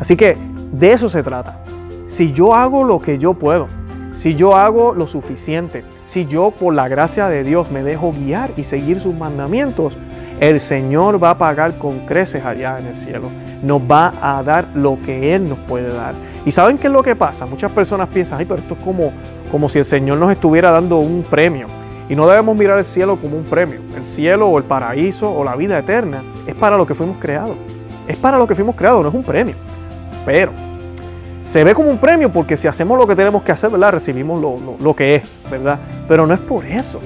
Así 0.00 0.16
que 0.16 0.36
de 0.72 0.92
eso 0.92 1.08
se 1.08 1.22
trata. 1.22 1.58
Si 2.06 2.32
yo 2.32 2.54
hago 2.54 2.84
lo 2.84 3.00
que 3.00 3.18
yo 3.18 3.34
puedo, 3.34 3.68
si 4.14 4.34
yo 4.34 4.56
hago 4.56 4.94
lo 4.94 5.06
suficiente, 5.06 5.84
si 6.04 6.26
yo 6.26 6.50
por 6.50 6.74
la 6.74 6.88
gracia 6.88 7.28
de 7.28 7.44
Dios 7.44 7.70
me 7.70 7.82
dejo 7.82 8.12
guiar 8.12 8.52
y 8.56 8.64
seguir 8.64 9.00
sus 9.00 9.14
mandamientos, 9.14 9.96
el 10.42 10.58
Señor 10.58 11.22
va 11.22 11.30
a 11.30 11.38
pagar 11.38 11.78
con 11.78 12.00
creces 12.00 12.44
allá 12.44 12.76
en 12.80 12.88
el 12.88 12.94
cielo. 12.96 13.30
Nos 13.62 13.80
va 13.80 14.12
a 14.20 14.42
dar 14.42 14.66
lo 14.74 14.98
que 14.98 15.36
Él 15.36 15.48
nos 15.48 15.58
puede 15.60 15.94
dar. 15.94 16.14
¿Y 16.44 16.50
saben 16.50 16.78
qué 16.78 16.88
es 16.88 16.92
lo 16.92 17.00
que 17.00 17.14
pasa? 17.14 17.46
Muchas 17.46 17.70
personas 17.70 18.08
piensan, 18.08 18.40
ay, 18.40 18.44
pero 18.44 18.60
esto 18.60 18.74
es 18.74 18.82
como, 18.82 19.12
como 19.52 19.68
si 19.68 19.78
el 19.78 19.84
Señor 19.84 20.18
nos 20.18 20.32
estuviera 20.32 20.72
dando 20.72 20.98
un 20.98 21.22
premio. 21.22 21.68
Y 22.08 22.16
no 22.16 22.26
debemos 22.26 22.56
mirar 22.56 22.76
el 22.76 22.84
cielo 22.84 23.14
como 23.14 23.36
un 23.36 23.44
premio. 23.44 23.78
El 23.96 24.04
cielo 24.04 24.48
o 24.48 24.58
el 24.58 24.64
paraíso 24.64 25.32
o 25.32 25.44
la 25.44 25.54
vida 25.54 25.78
eterna 25.78 26.24
es 26.44 26.56
para 26.56 26.76
lo 26.76 26.86
que 26.86 26.96
fuimos 26.96 27.18
creados. 27.18 27.56
Es 28.08 28.16
para 28.16 28.36
lo 28.36 28.48
que 28.48 28.56
fuimos 28.56 28.74
creados, 28.74 29.00
no 29.00 29.10
es 29.10 29.14
un 29.14 29.22
premio. 29.22 29.54
Pero 30.26 30.50
se 31.44 31.62
ve 31.62 31.72
como 31.72 31.88
un 31.88 31.98
premio 31.98 32.32
porque 32.32 32.56
si 32.56 32.66
hacemos 32.66 32.98
lo 32.98 33.06
que 33.06 33.14
tenemos 33.14 33.44
que 33.44 33.52
hacer, 33.52 33.70
¿verdad? 33.70 33.92
Recibimos 33.92 34.40
lo, 34.40 34.96
que 34.96 35.14
es, 35.14 35.22
¿verdad? 35.48 35.78
Pero 36.08 36.26
no 36.26 36.34
es 36.34 36.40
por 36.40 36.66
eso. 36.66 37.00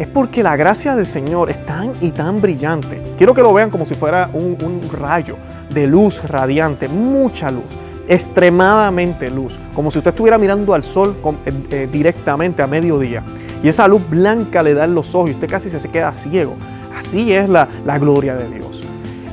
Es 0.00 0.06
porque 0.06 0.42
la 0.42 0.56
gracia 0.56 0.96
del 0.96 1.04
Señor 1.04 1.50
es 1.50 1.66
tan 1.66 1.92
y 2.00 2.10
tan 2.12 2.40
brillante. 2.40 3.02
Quiero 3.18 3.34
que 3.34 3.42
lo 3.42 3.52
vean 3.52 3.68
como 3.68 3.84
si 3.84 3.94
fuera 3.94 4.30
un, 4.32 4.56
rayo 4.90 5.36
de 5.68 5.86
luz 5.86 6.24
radiante, 6.24 6.88
mucha 6.88 7.50
luz, 7.50 7.66
extremadamente 8.08 9.30
luz, 9.30 9.60
como 9.74 9.90
si 9.90 9.98
usted 9.98 10.12
estuviera 10.12 10.38
mirando 10.38 10.72
al 10.72 10.84
sol 10.84 11.16
eh, 11.44 11.52
eh, 11.70 11.88
directamente 11.92 12.62
a 12.62 12.66
mediodía. 12.66 13.22
Y 13.62 13.68
esa 13.68 13.86
luz 13.86 14.00
blanca 14.08 14.62
le 14.62 14.72
da 14.72 14.86
en 14.86 14.94
los 14.94 15.14
ojos 15.14 15.28
y 15.28 15.32
usted 15.34 15.50
casi 15.50 15.68
se 15.68 15.86
queda 15.90 16.14
ciego. 16.14 16.56
Así 16.96 17.34
es 17.34 17.46
la, 17.46 17.68
la 17.84 17.98
gloria 17.98 18.34
de 18.36 18.48
Dios. 18.48 18.82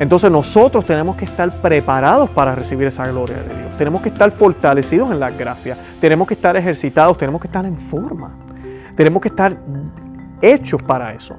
Entonces 0.01 0.29
nosotros 0.29 0.83
tenemos 0.83 1.15
que 1.15 1.23
estar 1.23 1.49
preparados 1.61 2.29
para 2.31 2.55
recibir 2.55 2.87
esa 2.87 3.07
gloria 3.07 3.37
de 3.37 3.55
Dios. 3.55 3.77
Tenemos 3.77 4.01
que 4.01 4.09
estar 4.09 4.29
fortalecidos 4.31 5.11
en 5.11 5.21
la 5.21 5.29
gracia. 5.29 5.77
Tenemos 6.01 6.27
que 6.27 6.33
estar 6.33 6.57
ejercitados. 6.57 7.17
Tenemos 7.17 7.39
que 7.39 7.47
estar 7.47 7.65
en 7.65 7.77
forma. 7.77 8.35
Tenemos 8.97 9.21
que 9.21 9.29
estar 9.29 9.57
hechos 10.41 10.81
para 10.81 11.13
eso. 11.13 11.35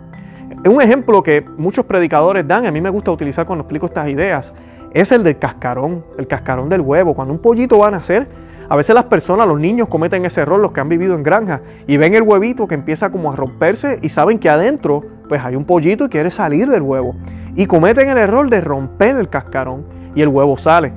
Un 0.67 0.83
ejemplo 0.83 1.23
que 1.23 1.45
muchos 1.57 1.85
predicadores 1.85 2.47
dan, 2.47 2.67
a 2.67 2.71
mí 2.71 2.81
me 2.81 2.91
gusta 2.91 3.11
utilizar 3.11 3.47
cuando 3.47 3.63
explico 3.63 3.87
estas 3.87 4.09
ideas, 4.09 4.55
es 4.93 5.13
el 5.13 5.23
del 5.23 5.39
cascarón, 5.39 6.05
el 6.19 6.27
cascarón 6.27 6.69
del 6.69 6.81
huevo. 6.81 7.15
Cuando 7.15 7.33
un 7.33 7.41
pollito 7.41 7.79
va 7.79 7.89
a 7.89 7.91
nacer, 7.91 8.27
a 8.69 8.77
veces 8.77 8.95
las 8.95 9.05
personas, 9.05 9.47
los 9.47 9.59
niños 9.59 9.89
cometen 9.89 10.25
ese 10.25 10.43
error, 10.43 10.61
los 10.61 10.73
que 10.73 10.81
han 10.81 10.89
vivido 10.89 11.15
en 11.15 11.23
granja, 11.23 11.63
y 11.87 11.97
ven 11.97 12.15
el 12.15 12.23
huevito 12.23 12.67
que 12.67 12.75
empieza 12.75 13.11
como 13.11 13.33
a 13.33 13.37
romperse 13.37 13.99
y 14.03 14.09
saben 14.09 14.39
que 14.39 14.51
adentro 14.51 15.05
pues 15.29 15.43
hay 15.45 15.57
un 15.57 15.65
pollito 15.65 16.07
y 16.07 16.09
quiere 16.09 16.31
salir 16.31 16.69
del 16.69 16.83
huevo. 16.83 17.15
Y 17.55 17.67
cometen 17.67 18.09
el 18.09 18.19
error 18.19 18.49
de 18.51 18.61
romper 18.61 19.17
el 19.17 19.29
cascarón 19.29 19.87
y 20.15 20.23
el 20.23 20.29
huevo 20.29 20.57
sale. 20.57 20.93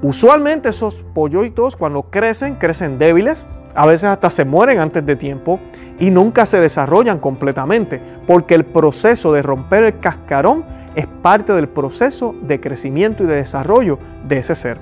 Usualmente 0.00 0.68
esos 0.68 1.04
pollitos 1.14 1.76
cuando 1.76 2.10
crecen, 2.10 2.56
crecen 2.56 2.98
débiles, 2.98 3.46
a 3.74 3.86
veces 3.86 4.04
hasta 4.04 4.30
se 4.30 4.44
mueren 4.44 4.78
antes 4.78 5.04
de 5.04 5.16
tiempo 5.16 5.60
y 5.98 6.10
nunca 6.10 6.46
se 6.46 6.60
desarrollan 6.60 7.18
completamente, 7.18 8.00
porque 8.26 8.54
el 8.54 8.64
proceso 8.64 9.32
de 9.32 9.42
romper 9.42 9.84
el 9.84 9.98
cascarón 9.98 10.64
es 10.94 11.06
parte 11.06 11.52
del 11.52 11.68
proceso 11.68 12.34
de 12.42 12.60
crecimiento 12.60 13.24
y 13.24 13.26
de 13.26 13.36
desarrollo 13.36 13.98
de 14.26 14.38
ese 14.38 14.54
ser. 14.54 14.78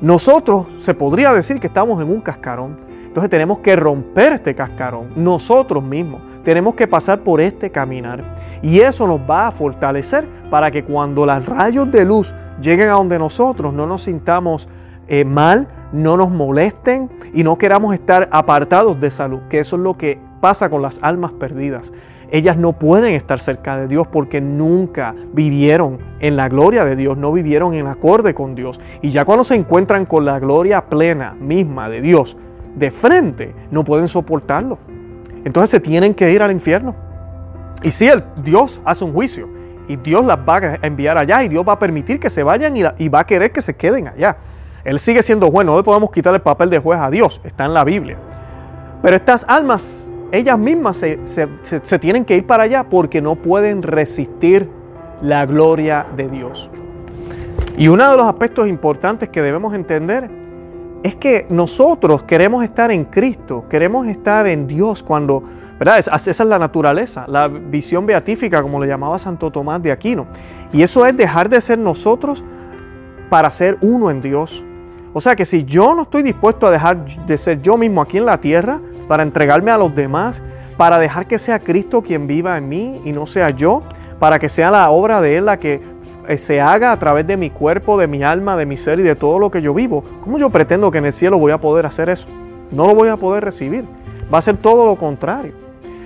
Nosotros 0.00 0.66
se 0.80 0.94
podría 0.94 1.32
decir 1.32 1.58
que 1.58 1.66
estamos 1.66 2.02
en 2.02 2.10
un 2.10 2.20
cascarón, 2.20 2.78
entonces 3.16 3.30
tenemos 3.30 3.60
que 3.60 3.76
romper 3.76 4.34
este 4.34 4.54
cascarón 4.54 5.08
nosotros 5.16 5.82
mismos. 5.82 6.20
Tenemos 6.44 6.74
que 6.74 6.86
pasar 6.86 7.20
por 7.20 7.40
este 7.40 7.70
caminar. 7.70 8.22
Y 8.62 8.80
eso 8.80 9.06
nos 9.06 9.18
va 9.18 9.48
a 9.48 9.50
fortalecer 9.50 10.28
para 10.50 10.70
que 10.70 10.84
cuando 10.84 11.24
los 11.24 11.46
rayos 11.46 11.90
de 11.90 12.04
luz 12.04 12.34
lleguen 12.60 12.90
a 12.90 12.92
donde 12.92 13.18
nosotros 13.18 13.72
no 13.72 13.86
nos 13.86 14.02
sintamos 14.02 14.68
eh, 15.08 15.24
mal, 15.24 15.66
no 15.92 16.16
nos 16.16 16.30
molesten 16.30 17.10
y 17.32 17.42
no 17.42 17.58
queramos 17.58 17.94
estar 17.94 18.28
apartados 18.32 19.00
de 19.00 19.10
salud, 19.10 19.40
que 19.48 19.60
eso 19.60 19.76
es 19.76 19.82
lo 19.82 19.96
que 19.96 20.18
pasa 20.40 20.68
con 20.70 20.82
las 20.82 20.98
almas 21.02 21.32
perdidas. 21.32 21.92
Ellas 22.30 22.56
no 22.56 22.72
pueden 22.72 23.14
estar 23.14 23.38
cerca 23.40 23.76
de 23.76 23.86
Dios 23.86 24.08
porque 24.08 24.40
nunca 24.40 25.14
vivieron 25.32 25.98
en 26.18 26.36
la 26.36 26.48
gloria 26.48 26.84
de 26.84 26.96
Dios, 26.96 27.16
no 27.16 27.32
vivieron 27.32 27.74
en 27.74 27.86
acorde 27.86 28.34
con 28.34 28.54
Dios. 28.56 28.80
Y 29.00 29.10
ya 29.10 29.24
cuando 29.24 29.44
se 29.44 29.54
encuentran 29.54 30.06
con 30.06 30.24
la 30.24 30.40
gloria 30.40 30.86
plena 30.86 31.34
misma 31.38 31.88
de 31.88 32.00
Dios, 32.00 32.36
de 32.74 32.90
frente, 32.90 33.54
no 33.70 33.84
pueden 33.84 34.08
soportarlo. 34.08 34.78
Entonces 35.44 35.70
se 35.70 35.80
tienen 35.80 36.14
que 36.14 36.32
ir 36.32 36.42
al 36.42 36.50
infierno. 36.50 36.96
Y 37.82 37.92
si 37.92 38.08
el 38.08 38.24
Dios 38.42 38.82
hace 38.84 39.04
un 39.04 39.12
juicio 39.12 39.48
y 39.86 39.96
Dios 39.96 40.24
las 40.24 40.38
va 40.38 40.56
a 40.56 40.86
enviar 40.86 41.18
allá 41.18 41.44
y 41.44 41.48
Dios 41.48 41.64
va 41.66 41.74
a 41.74 41.78
permitir 41.78 42.18
que 42.18 42.30
se 42.30 42.42
vayan 42.42 42.76
y, 42.76 43.08
va 43.08 43.20
a 43.20 43.26
querer 43.26 43.52
que 43.52 43.62
se 43.62 43.76
queden 43.76 44.08
allá. 44.08 44.36
Él 44.86 44.98
sigue 44.98 45.22
siendo 45.22 45.50
juez, 45.50 45.66
no 45.66 45.76
le 45.76 45.82
podemos 45.82 46.10
quitar 46.10 46.34
el 46.34 46.40
papel 46.40 46.70
de 46.70 46.78
juez 46.78 46.98
a 47.00 47.10
Dios, 47.10 47.40
está 47.44 47.64
en 47.66 47.74
la 47.74 47.84
Biblia. 47.84 48.16
Pero 49.02 49.16
estas 49.16 49.44
almas, 49.48 50.10
ellas 50.32 50.58
mismas 50.58 50.96
se, 50.96 51.18
se 51.26 51.98
tienen 51.98 52.24
que 52.24 52.36
ir 52.36 52.46
para 52.46 52.62
allá 52.62 52.86
porque 52.88 53.20
no 53.20 53.34
pueden 53.36 53.82
resistir 53.82 54.70
la 55.20 55.44
gloria 55.44 56.06
de 56.16 56.28
Dios. 56.28 56.70
Y 57.76 57.88
uno 57.88 58.10
de 58.10 58.16
los 58.16 58.26
aspectos 58.26 58.68
importantes 58.68 59.28
que 59.28 59.42
debemos 59.42 59.74
entender 59.74 60.30
es 61.02 61.14
que 61.14 61.46
nosotros 61.50 62.22
queremos 62.22 62.64
estar 62.64 62.90
en 62.90 63.04
Cristo, 63.04 63.64
queremos 63.68 64.06
estar 64.06 64.46
en 64.46 64.66
Dios 64.66 65.02
cuando, 65.02 65.42
¿verdad? 65.78 65.98
Esa 65.98 66.16
es 66.16 66.40
la 66.40 66.58
naturaleza, 66.58 67.26
la 67.28 67.48
visión 67.48 68.06
beatífica, 68.06 68.62
como 68.62 68.80
le 68.80 68.88
llamaba 68.88 69.18
Santo 69.18 69.50
Tomás 69.50 69.82
de 69.82 69.92
Aquino. 69.92 70.26
Y 70.72 70.82
eso 70.82 71.04
es 71.06 71.16
dejar 71.16 71.48
de 71.48 71.60
ser 71.60 71.78
nosotros 71.78 72.42
para 73.28 73.50
ser 73.50 73.78
uno 73.82 74.10
en 74.10 74.20
Dios. 74.20 74.64
O 75.16 75.20
sea 75.22 75.34
que 75.34 75.46
si 75.46 75.64
yo 75.64 75.94
no 75.94 76.02
estoy 76.02 76.22
dispuesto 76.22 76.66
a 76.66 76.70
dejar 76.70 77.06
de 77.06 77.38
ser 77.38 77.62
yo 77.62 77.78
mismo 77.78 78.02
aquí 78.02 78.18
en 78.18 78.26
la 78.26 78.38
tierra, 78.38 78.82
para 79.08 79.22
entregarme 79.22 79.70
a 79.70 79.78
los 79.78 79.94
demás, 79.94 80.42
para 80.76 80.98
dejar 80.98 81.26
que 81.26 81.38
sea 81.38 81.58
Cristo 81.58 82.02
quien 82.02 82.26
viva 82.26 82.58
en 82.58 82.68
mí 82.68 83.00
y 83.02 83.12
no 83.12 83.26
sea 83.26 83.48
yo, 83.48 83.82
para 84.18 84.38
que 84.38 84.50
sea 84.50 84.70
la 84.70 84.90
obra 84.90 85.22
de 85.22 85.38
Él 85.38 85.46
la 85.46 85.58
que 85.58 85.80
eh, 86.28 86.36
se 86.36 86.60
haga 86.60 86.92
a 86.92 86.98
través 86.98 87.26
de 87.26 87.38
mi 87.38 87.48
cuerpo, 87.48 87.96
de 87.96 88.06
mi 88.06 88.22
alma, 88.22 88.58
de 88.58 88.66
mi 88.66 88.76
ser 88.76 89.00
y 89.00 89.04
de 89.04 89.16
todo 89.16 89.38
lo 89.38 89.50
que 89.50 89.62
yo 89.62 89.72
vivo, 89.72 90.04
¿cómo 90.22 90.36
yo 90.36 90.50
pretendo 90.50 90.90
que 90.90 90.98
en 90.98 91.06
el 91.06 91.14
cielo 91.14 91.38
voy 91.38 91.52
a 91.52 91.58
poder 91.62 91.86
hacer 91.86 92.10
eso? 92.10 92.28
No 92.70 92.86
lo 92.86 92.94
voy 92.94 93.08
a 93.08 93.16
poder 93.16 93.42
recibir. 93.42 93.86
Va 94.30 94.36
a 94.36 94.42
ser 94.42 94.58
todo 94.58 94.84
lo 94.84 94.96
contrario. 94.96 95.54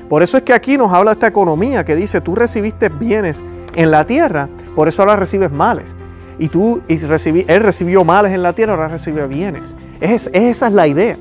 Por 0.09 0.23
eso 0.23 0.37
es 0.37 0.45
que 0.45 0.53
aquí 0.53 0.79
nos 0.79 0.93
habla 0.93 1.11
esta 1.11 1.27
economía 1.27 1.85
que 1.85 1.97
dice, 1.97 2.21
tú 2.21 2.37
recibiste 2.37 2.89
bienes 2.89 3.43
en 3.75 3.91
la 3.91 4.07
tierra, 4.07 4.49
por 4.77 4.87
eso 4.87 5.03
ahora 5.03 5.17
recibes 5.17 5.51
males. 5.51 5.97
Y 6.41 6.49
tú, 6.49 6.83
y 6.89 6.99
recibí, 6.99 7.45
él 7.47 7.63
recibió 7.63 8.03
males 8.03 8.33
en 8.33 8.43
la 8.43 8.55
tierra, 8.55 8.73
ahora 8.73 8.89
recibe 8.89 9.27
bienes. 9.29 9.77
Es, 10.01 10.29
esa 10.33 10.67
es 10.67 10.73
la 10.73 10.87
idea. 10.87 11.17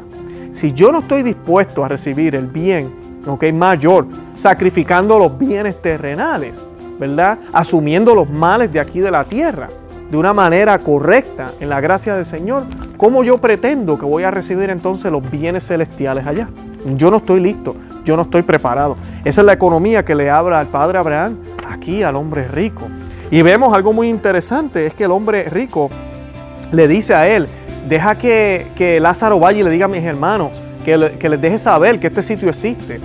Si 0.52 0.74
yo 0.74 0.92
no 0.92 1.00
estoy 1.00 1.22
dispuesto 1.24 1.84
a 1.84 1.90
recibir 1.90 2.36
el 2.36 2.48
bien 2.48 2.90
okay, 3.28 3.52
mayor, 3.52 4.08
sacrificando 4.36 5.20
los 5.20 5.38
bienes 5.38 5.82
terrenales, 5.82 6.64
¿verdad? 6.98 7.38
Asumiendo 7.54 8.16
los 8.16 8.30
males 8.30 8.72
de 8.72 8.80
aquí 8.80 9.02
de 9.02 9.12
la 9.12 9.26
tierra 9.26 9.68
de 10.10 10.18
una 10.18 10.34
manera 10.34 10.80
correcta 10.80 11.52
en 11.60 11.70
la 11.70 11.82
gracia 11.82 12.16
del 12.16 12.26
Señor, 12.26 12.64
¿cómo 12.98 13.24
yo 13.24 13.38
pretendo 13.38 14.00
que 14.00 14.06
voy 14.06 14.24
a 14.24 14.32
recibir 14.32 14.70
entonces 14.70 15.12
los 15.12 15.30
bienes 15.30 15.68
celestiales 15.68 16.26
allá? 16.26 16.50
Yo 16.96 17.12
no 17.12 17.18
estoy 17.18 17.42
listo, 17.42 17.76
yo 18.06 18.16
no 18.16 18.24
estoy 18.24 18.42
preparado. 18.42 18.96
Esa 19.24 19.42
es 19.42 19.46
la 19.46 19.54
economía 19.54 20.04
que 20.04 20.16
le 20.16 20.30
habla 20.30 20.60
al 20.60 20.68
padre 20.68 20.98
Abraham 20.98 21.38
aquí 21.68 22.02
al 22.02 22.16
hombre 22.16 22.48
rico. 22.48 22.84
Y 23.32 23.42
vemos 23.42 23.74
algo 23.74 23.94
muy 23.94 24.10
interesante, 24.10 24.86
es 24.86 24.94
que 24.94 25.04
el 25.04 25.12
hombre 25.12 25.44
rico 25.44 25.90
le 26.72 26.88
dice 26.88 27.14
a 27.14 27.28
él, 27.28 27.48
deja 27.88 28.16
que, 28.16 28.98
Lázaro 29.02 29.40
vaya 29.40 29.60
y 29.60 29.64
le 29.64 29.70
diga 29.70 29.86
a 29.86 29.90
mis 29.90 30.04
hermanos, 30.04 30.52
que, 30.84 31.18
que 31.20 31.30
les 31.30 31.40
deje 31.40 31.60
saber 31.60 32.00
que 32.00 32.08
este 32.08 32.24
sitio 32.24 32.50
existe. 32.50 33.00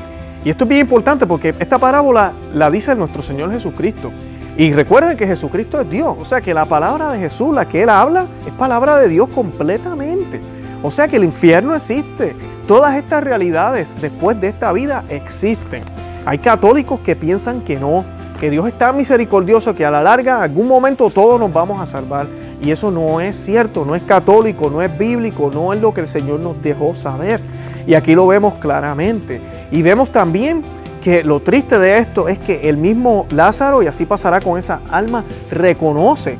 Y 0.45 0.50
esto 0.50 0.64
es 0.64 0.69
bien 0.69 0.83
importante 0.83 1.26
porque 1.26 1.54
esta 1.59 1.78
parábola 1.78 2.33
la 2.52 2.71
dice 2.71 2.95
nuestro 2.95 3.23
Señor 3.23 3.50
Jesucristo. 3.50 4.12
Y 4.57 4.73
recuerden 4.73 5.16
que 5.16 5.26
Jesucristo 5.26 5.81
es 5.81 5.90
Dios. 5.90 6.16
O 6.21 6.25
sea 6.25 6.40
que 6.40 6.54
la 6.54 6.66
palabra 6.66 7.11
de 7.11 7.19
Jesús, 7.19 7.54
la 7.54 7.66
que 7.66 7.83
Él 7.83 7.88
habla, 7.88 8.26
es 8.47 8.52
palabra 8.52 8.99
de 8.99 9.09
Dios 9.09 9.28
completamente. 9.28 10.40
O 10.83 10.90
sea 10.90 11.09
que 11.09 11.16
el 11.16 11.25
infierno 11.25 11.75
existe. 11.75 12.37
Todas 12.69 12.95
estas 12.97 13.25
realidades 13.25 14.00
después 14.00 14.40
de 14.40 14.49
esta 14.49 14.73
vida 14.73 15.04
existen. 15.09 15.83
Hay 16.25 16.38
católicos 16.38 17.00
que 17.00 17.16
piensan 17.16 17.62
que 17.62 17.76
no, 17.76 18.04
que 18.45 18.51
Dios 18.51 18.67
está 18.67 18.93
misericordioso, 18.93 19.75
que 19.75 19.87
a 19.87 19.91
la 19.91 20.03
larga, 20.03 20.37
en 20.37 20.43
algún 20.43 20.69
momento 20.69 21.09
todos 21.09 21.41
nos 21.41 21.51
vamos 21.51 21.81
a 21.81 21.87
salvar. 21.87 22.27
Y 22.61 22.73
eso 22.73 22.91
no 22.91 23.19
es 23.19 23.35
cierto, 23.37 23.87
no 23.87 23.95
es 23.95 24.03
católico, 24.03 24.69
no 24.69 24.83
es 24.83 24.99
bíblico, 24.99 25.51
no 25.51 25.73
es 25.73 25.81
lo 25.81 25.95
que 25.95 26.03
el 26.03 26.09
Señor 26.09 26.41
nos 26.41 26.63
dejó 26.63 26.95
saber. 26.95 27.41
Y 27.87 27.95
aquí 27.95 28.15
lo 28.15 28.27
vemos 28.27 28.57
claramente. 28.57 29.41
Y 29.71 29.81
vemos 29.81 30.13
también 30.13 30.63
que 31.03 31.25
lo 31.25 31.41
triste 31.41 31.79
de 31.79 31.97
esto 31.97 32.29
es 32.29 32.39
que 32.39 32.69
el 32.69 32.77
mismo 32.77 33.25
Lázaro, 33.31 33.83
y 33.83 33.87
así 33.87 34.05
pasará 34.05 34.41
con 34.41 34.59
esa 34.59 34.83
alma, 34.91 35.25
reconoce 35.51 36.37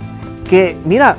que, 0.47 0.77
mira, 0.85 1.17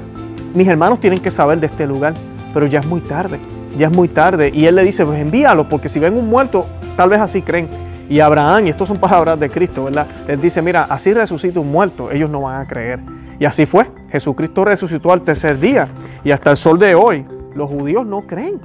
mis 0.53 0.67
hermanos 0.67 0.99
tienen 0.99 1.19
que 1.19 1.31
saber 1.31 1.59
de 1.59 1.65
este 1.65 1.87
lugar, 1.87 2.13
pero 2.53 2.67
ya 2.67 2.81
es 2.81 2.85
muy 2.85 3.01
tarde, 3.01 3.39
ya 3.75 3.87
es 3.87 3.91
muy 3.91 4.07
tarde. 4.07 4.51
Y 4.53 4.67
él 4.67 4.75
le 4.75 4.83
dice, 4.83 5.03
pues 5.03 5.19
envíalo, 5.19 5.67
porque 5.67 5.89
si 5.89 5.97
ven 5.97 6.13
un 6.13 6.29
muerto, 6.29 6.67
tal 6.95 7.09
vez 7.09 7.21
así 7.21 7.41
creen. 7.41 7.69
Y 8.09 8.19
Abraham, 8.19 8.67
y 8.67 8.69
estas 8.69 8.87
son 8.87 8.97
palabras 8.97 9.39
de 9.39 9.49
Cristo, 9.49 9.85
¿verdad? 9.85 10.07
Les 10.27 10.41
dice, 10.41 10.61
mira, 10.61 10.83
así 10.89 11.13
resucita 11.13 11.59
un 11.59 11.71
muerto, 11.71 12.11
ellos 12.11 12.29
no 12.29 12.41
van 12.41 12.61
a 12.61 12.67
creer. 12.67 12.99
Y 13.39 13.45
así 13.45 13.65
fue. 13.65 13.89
Jesucristo 14.11 14.63
resucitó 14.63 15.11
al 15.11 15.21
tercer 15.21 15.59
día. 15.59 15.89
Y 16.23 16.31
hasta 16.31 16.51
el 16.51 16.57
sol 16.57 16.79
de 16.79 16.95
hoy, 16.95 17.25
los 17.53 17.69
judíos 17.69 18.05
no 18.05 18.21
creen. 18.27 18.59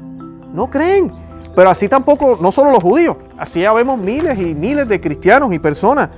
No 0.53 0.69
creen. 0.69 1.13
Pero 1.55 1.71
así 1.71 1.89
tampoco, 1.89 2.39
no 2.41 2.51
solo 2.51 2.71
los 2.71 2.83
judíos, 2.83 3.17
así 3.37 3.61
ya 3.61 3.73
vemos 3.73 3.99
miles 3.99 4.39
y 4.39 4.55
miles 4.55 4.89
de 4.89 5.01
cristianos 5.01 5.53
y 5.53 5.59
personas 5.59 6.09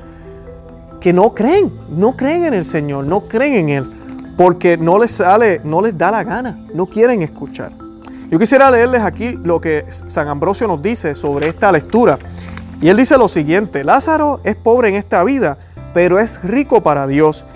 que 1.00 1.12
no 1.12 1.35
creen, 1.35 1.73
no 1.91 2.17
creen 2.17 2.45
en 2.45 2.55
el 2.55 2.64
Señor, 2.64 3.07
no 3.07 3.23
creen 3.23 3.55
en 3.55 3.69
Él, 3.71 3.91
porque 4.37 4.76
no 4.76 4.99
les 4.99 5.12
sale, 5.12 5.61
no 5.64 5.81
les 5.81 5.97
da 5.97 6.11
la 6.11 6.23
gana, 6.23 6.67
no 6.75 6.87
quieren 6.87 7.23
escuchar. 7.23 7.73
Yo 8.31 8.38
quisiera 8.38 8.71
leerles 8.71 9.02
aquí 9.02 9.38
lo 9.43 9.61
que 9.61 9.87
San 9.91 10.29
Ambrosio 10.29 10.69
nos 10.69 10.81
dice 10.81 11.14
sobre 11.14 11.49
esta 11.49 11.73
lectura. 11.73 12.19
Y 12.83 12.89
él 12.89 12.97
dice 12.97 13.17
lo 13.17 13.29
siguiente, 13.29 13.85
Lázaro 13.85 14.41
es 14.43 14.57
pobre 14.57 14.89
en 14.89 14.97
esta 14.97 15.23
vida, 15.23 15.57
pero 15.95 16.19
es 16.19 16.43
rico 16.43 16.83
para 16.83 17.07
Dios. 17.07 17.47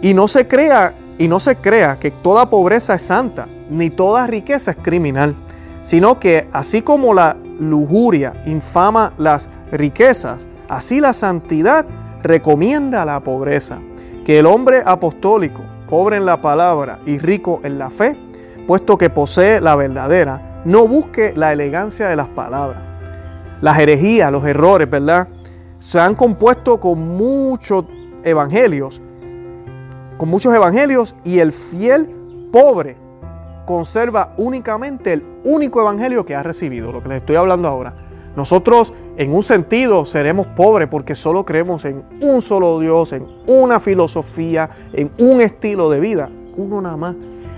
Y 0.00 0.14
no 0.14 0.26
se 0.26 0.48
crea 0.48 0.94
Y 1.18 1.28
no 1.28 1.38
se 1.38 1.56
crea 1.56 2.00
que 2.00 2.10
toda 2.10 2.48
pobreza 2.48 2.94
es 2.94 3.02
santa, 3.02 3.46
ni 3.68 3.90
toda 3.90 4.26
riqueza 4.26 4.72
es 4.72 4.78
criminal, 4.78 5.36
sino 5.82 6.18
que 6.18 6.48
así 6.52 6.80
como 6.80 7.12
la 7.12 7.36
lujuria 7.60 8.32
infama 8.46 9.12
las 9.18 9.50
riquezas, 9.70 10.48
así 10.68 11.00
la 11.00 11.12
santidad 11.12 11.84
recomienda 12.22 13.04
la 13.04 13.20
pobreza. 13.20 13.78
Que 14.24 14.38
el 14.38 14.46
hombre 14.46 14.82
apostólico, 14.84 15.62
pobre 15.88 16.16
en 16.16 16.24
la 16.24 16.40
palabra 16.40 16.98
y 17.04 17.18
rico 17.18 17.60
en 17.62 17.78
la 17.78 17.90
fe, 17.90 18.16
puesto 18.66 18.96
que 18.96 19.10
posee 19.10 19.60
la 19.60 19.76
verdadera, 19.76 20.62
no 20.64 20.88
busque 20.88 21.34
la 21.36 21.52
elegancia 21.52 22.08
de 22.08 22.16
las 22.16 22.28
palabras. 22.28 22.91
Las 23.62 23.78
herejías, 23.78 24.30
los 24.30 24.44
errores, 24.44 24.90
¿verdad? 24.90 25.28
Se 25.78 25.98
han 25.98 26.16
compuesto 26.16 26.78
con 26.78 27.16
muchos 27.16 27.86
evangelios, 28.24 29.00
con 30.18 30.28
muchos 30.28 30.52
evangelios 30.54 31.14
y 31.24 31.38
el 31.38 31.52
fiel 31.52 32.48
pobre 32.52 32.96
conserva 33.64 34.34
únicamente 34.36 35.12
el 35.12 35.24
único 35.44 35.80
evangelio 35.80 36.26
que 36.26 36.34
ha 36.34 36.42
recibido, 36.42 36.90
lo 36.90 37.02
que 37.02 37.08
les 37.08 37.18
estoy 37.18 37.36
hablando 37.36 37.68
ahora. 37.68 37.94
Nosotros 38.34 38.92
en 39.16 39.32
un 39.32 39.44
sentido 39.44 40.04
seremos 40.04 40.48
pobres 40.48 40.88
porque 40.88 41.14
solo 41.14 41.44
creemos 41.44 41.84
en 41.84 42.02
un 42.20 42.42
solo 42.42 42.80
Dios, 42.80 43.12
en 43.12 43.26
una 43.46 43.78
filosofía, 43.78 44.70
en 44.92 45.12
un 45.18 45.40
estilo 45.40 45.88
de 45.88 46.00
vida, 46.00 46.30
uno 46.56 46.82
nada 46.82 46.96
más. 46.96 47.14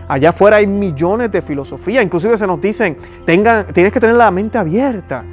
Allá 0.07 0.31
afuera 0.31 0.59
hay 0.59 0.67
millones 0.67 1.33
de 1.33 1.41
filosofías, 1.41 2.05
inclusive 2.05 2.37
se 2.37 2.47
nos 2.47 2.61
dicen, 2.61 2.99
tengan, 3.25 3.73
tienes 3.73 3.91
que 3.91 4.01
tener 4.01 4.17
la 4.17 4.31
mente 4.31 4.59
abierta. 4.59 5.25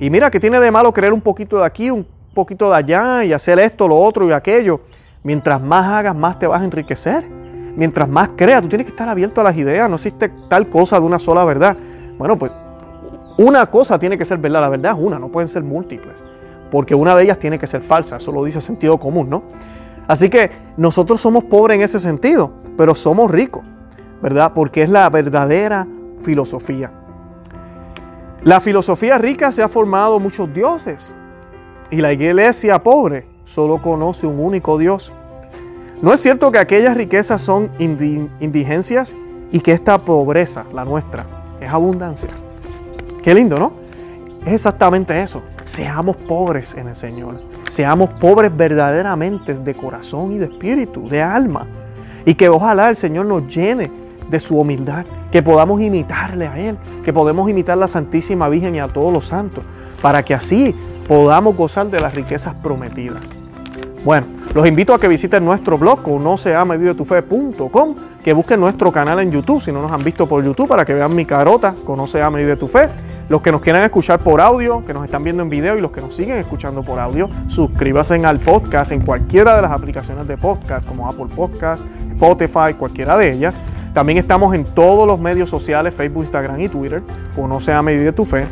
Y 0.00 0.08
mira 0.08 0.30
que 0.30 0.40
tiene 0.40 0.58
de 0.58 0.70
malo 0.70 0.92
creer 0.92 1.12
un 1.12 1.20
poquito 1.20 1.58
de 1.58 1.66
aquí, 1.66 1.90
un 1.90 2.06
poquito 2.34 2.70
de 2.70 2.76
allá 2.76 3.24
y 3.24 3.34
hacer 3.34 3.58
esto, 3.58 3.86
lo 3.86 3.98
otro 4.00 4.26
y 4.26 4.32
aquello. 4.32 4.80
Mientras 5.22 5.60
más 5.60 5.86
hagas, 5.86 6.16
más 6.16 6.38
te 6.38 6.46
vas 6.46 6.62
a 6.62 6.64
enriquecer. 6.64 7.28
Mientras 7.76 8.08
más 8.08 8.30
creas, 8.34 8.62
tú 8.62 8.68
tienes 8.68 8.86
que 8.86 8.92
estar 8.92 9.08
abierto 9.08 9.42
a 9.42 9.44
las 9.44 9.56
ideas. 9.58 9.88
No 9.90 9.96
existe 9.96 10.30
tal 10.48 10.70
cosa 10.70 10.98
de 10.98 11.04
una 11.04 11.18
sola 11.18 11.44
verdad. 11.44 11.76
Bueno, 12.16 12.38
pues 12.38 12.52
una 13.36 13.66
cosa 13.66 13.98
tiene 13.98 14.16
que 14.16 14.24
ser 14.24 14.38
verdad. 14.38 14.62
La 14.62 14.70
verdad 14.70 14.92
es 14.96 15.04
una, 15.04 15.18
no 15.18 15.28
pueden 15.28 15.48
ser 15.48 15.62
múltiples. 15.62 16.24
Porque 16.70 16.94
una 16.94 17.14
de 17.14 17.24
ellas 17.24 17.38
tiene 17.38 17.58
que 17.58 17.66
ser 17.66 17.82
falsa. 17.82 18.16
Eso 18.16 18.32
lo 18.32 18.42
dice 18.42 18.58
el 18.58 18.64
sentido 18.64 18.98
común, 18.98 19.28
¿no? 19.28 19.42
Así 20.08 20.30
que 20.30 20.50
nosotros 20.78 21.20
somos 21.20 21.44
pobres 21.44 21.76
en 21.76 21.82
ese 21.82 22.00
sentido, 22.00 22.52
pero 22.76 22.94
somos 22.94 23.30
ricos, 23.30 23.62
¿verdad? 24.22 24.52
Porque 24.54 24.82
es 24.82 24.88
la 24.88 25.08
verdadera 25.10 25.86
filosofía. 26.22 26.90
La 28.42 28.58
filosofía 28.58 29.18
rica 29.18 29.52
se 29.52 29.62
ha 29.62 29.68
formado 29.68 30.18
muchos 30.18 30.52
dioses 30.54 31.14
y 31.90 31.96
la 31.96 32.10
iglesia 32.14 32.82
pobre 32.82 33.26
solo 33.44 33.82
conoce 33.82 34.26
un 34.26 34.40
único 34.40 34.78
Dios. 34.78 35.12
¿No 36.00 36.14
es 36.14 36.20
cierto 36.20 36.50
que 36.50 36.58
aquellas 36.58 36.96
riquezas 36.96 37.42
son 37.42 37.70
indigencias 37.78 39.14
y 39.52 39.60
que 39.60 39.72
esta 39.72 39.98
pobreza, 39.98 40.64
la 40.72 40.86
nuestra, 40.86 41.26
es 41.60 41.70
abundancia? 41.70 42.30
Qué 43.22 43.34
lindo, 43.34 43.58
¿no? 43.58 43.72
Es 44.46 44.54
exactamente 44.54 45.20
eso. 45.20 45.42
Seamos 45.64 46.16
pobres 46.16 46.72
en 46.72 46.88
el 46.88 46.96
Señor. 46.96 47.42
Seamos 47.68 48.08
pobres 48.14 48.56
verdaderamente 48.56 49.52
de 49.52 49.74
corazón 49.74 50.32
y 50.32 50.38
de 50.38 50.46
espíritu, 50.46 51.06
de 51.10 51.20
alma. 51.20 51.66
Y 52.24 52.34
que 52.34 52.48
ojalá 52.48 52.88
el 52.88 52.96
Señor 52.96 53.26
nos 53.26 53.54
llene 53.54 53.90
de 54.30 54.40
su 54.40 54.58
humildad, 54.58 55.04
que 55.30 55.42
podamos 55.42 55.80
imitarle 55.80 56.46
a 56.46 56.58
Él, 56.58 56.78
que 57.04 57.12
podemos 57.12 57.48
imitar 57.50 57.74
a 57.74 57.80
la 57.80 57.88
Santísima 57.88 58.48
Virgen 58.48 58.74
y 58.74 58.80
a 58.80 58.88
todos 58.88 59.12
los 59.12 59.26
santos, 59.26 59.64
para 60.02 60.24
que 60.24 60.34
así 60.34 60.74
podamos 61.06 61.56
gozar 61.56 61.90
de 61.90 62.00
las 62.00 62.14
riquezas 62.14 62.54
prometidas. 62.54 63.28
Bueno, 64.04 64.26
los 64.54 64.66
invito 64.66 64.94
a 64.94 64.98
que 64.98 65.08
visiten 65.08 65.44
nuestro 65.44 65.76
blog 65.76 66.02
conoceamevivetufe.com, 66.02 67.94
que 68.22 68.32
busquen 68.32 68.60
nuestro 68.60 68.92
canal 68.92 69.20
en 69.20 69.30
YouTube, 69.30 69.62
si 69.62 69.72
no 69.72 69.80
nos 69.80 69.92
han 69.92 70.04
visto 70.04 70.26
por 70.26 70.44
YouTube, 70.44 70.68
para 70.68 70.84
que 70.84 70.94
vean 70.94 71.14
mi 71.14 71.24
carota, 71.24 71.74
Conoce, 71.84 72.22
Ama 72.22 72.38
Vive 72.38 72.56
tu 72.56 72.68
Fe. 72.68 72.88
Los 73.28 73.42
que 73.42 73.52
nos 73.52 73.60
quieran 73.60 73.84
escuchar 73.84 74.18
por 74.18 74.40
audio, 74.40 74.84
que 74.84 74.92
nos 74.92 75.04
están 75.04 75.22
viendo 75.22 75.42
en 75.42 75.48
video 75.48 75.78
y 75.78 75.80
los 75.80 75.92
que 75.92 76.00
nos 76.00 76.16
siguen 76.16 76.38
escuchando 76.38 76.82
por 76.82 76.98
audio, 76.98 77.30
suscríbanse 77.46 78.16
al 78.26 78.40
podcast 78.40 78.90
en 78.90 79.02
cualquiera 79.02 79.54
de 79.54 79.62
las 79.62 79.70
aplicaciones 79.70 80.26
de 80.26 80.36
podcast, 80.36 80.86
como 80.86 81.08
Apple 81.08 81.26
Podcast, 81.34 81.86
Spotify, 82.12 82.74
cualquiera 82.76 83.16
de 83.16 83.30
ellas. 83.32 83.62
También 83.94 84.18
estamos 84.18 84.54
en 84.54 84.64
todos 84.64 85.06
los 85.06 85.20
medios 85.20 85.48
sociales, 85.48 85.94
Facebook, 85.94 86.24
Instagram 86.24 86.60
y 86.60 86.68
Twitter, 86.68 87.02
Conoce, 87.36 87.72
Ama 87.72 87.92
Vive 87.92 88.12
tu 88.12 88.24
Fe. 88.24 88.46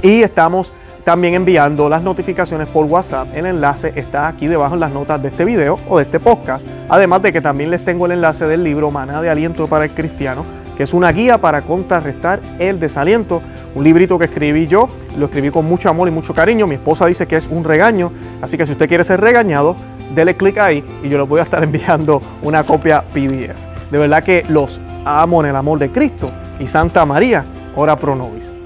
Y 0.00 0.22
estamos 0.22 0.72
también 1.08 1.32
enviando 1.32 1.88
las 1.88 2.02
notificaciones 2.02 2.68
por 2.68 2.84
WhatsApp. 2.84 3.28
El 3.34 3.46
enlace 3.46 3.94
está 3.96 4.28
aquí 4.28 4.46
debajo 4.46 4.74
en 4.74 4.80
las 4.80 4.92
notas 4.92 5.22
de 5.22 5.28
este 5.28 5.46
video 5.46 5.78
o 5.88 5.96
de 5.96 6.04
este 6.04 6.20
podcast. 6.20 6.66
Además 6.86 7.22
de 7.22 7.32
que 7.32 7.40
también 7.40 7.70
les 7.70 7.82
tengo 7.82 8.04
el 8.04 8.12
enlace 8.12 8.46
del 8.46 8.62
libro 8.62 8.90
Maná 8.90 9.22
de 9.22 9.30
Aliento 9.30 9.66
para 9.68 9.84
el 9.86 9.92
Cristiano, 9.92 10.44
que 10.76 10.82
es 10.82 10.92
una 10.92 11.10
guía 11.10 11.38
para 11.38 11.62
contrarrestar 11.62 12.42
el 12.58 12.78
desaliento. 12.78 13.40
Un 13.74 13.84
librito 13.84 14.18
que 14.18 14.26
escribí 14.26 14.66
yo, 14.66 14.86
lo 15.16 15.24
escribí 15.24 15.48
con 15.50 15.64
mucho 15.64 15.88
amor 15.88 16.08
y 16.08 16.10
mucho 16.10 16.34
cariño. 16.34 16.66
Mi 16.66 16.74
esposa 16.74 17.06
dice 17.06 17.26
que 17.26 17.38
es 17.38 17.46
un 17.46 17.64
regaño, 17.64 18.12
así 18.42 18.58
que 18.58 18.66
si 18.66 18.72
usted 18.72 18.86
quiere 18.86 19.02
ser 19.02 19.18
regañado, 19.18 19.76
dele 20.14 20.36
clic 20.36 20.58
ahí 20.58 20.84
y 21.02 21.08
yo 21.08 21.16
le 21.16 21.24
voy 21.24 21.40
a 21.40 21.44
estar 21.44 21.64
enviando 21.64 22.20
una 22.42 22.64
copia 22.64 23.00
PDF. 23.00 23.56
De 23.90 23.96
verdad 23.96 24.22
que 24.22 24.44
los 24.50 24.78
amo 25.06 25.42
en 25.42 25.48
el 25.48 25.56
amor 25.56 25.78
de 25.78 25.90
Cristo 25.90 26.30
y 26.60 26.66
Santa 26.66 27.06
María, 27.06 27.46
ora 27.76 27.96
pro 27.96 28.14
nobis. 28.14 28.57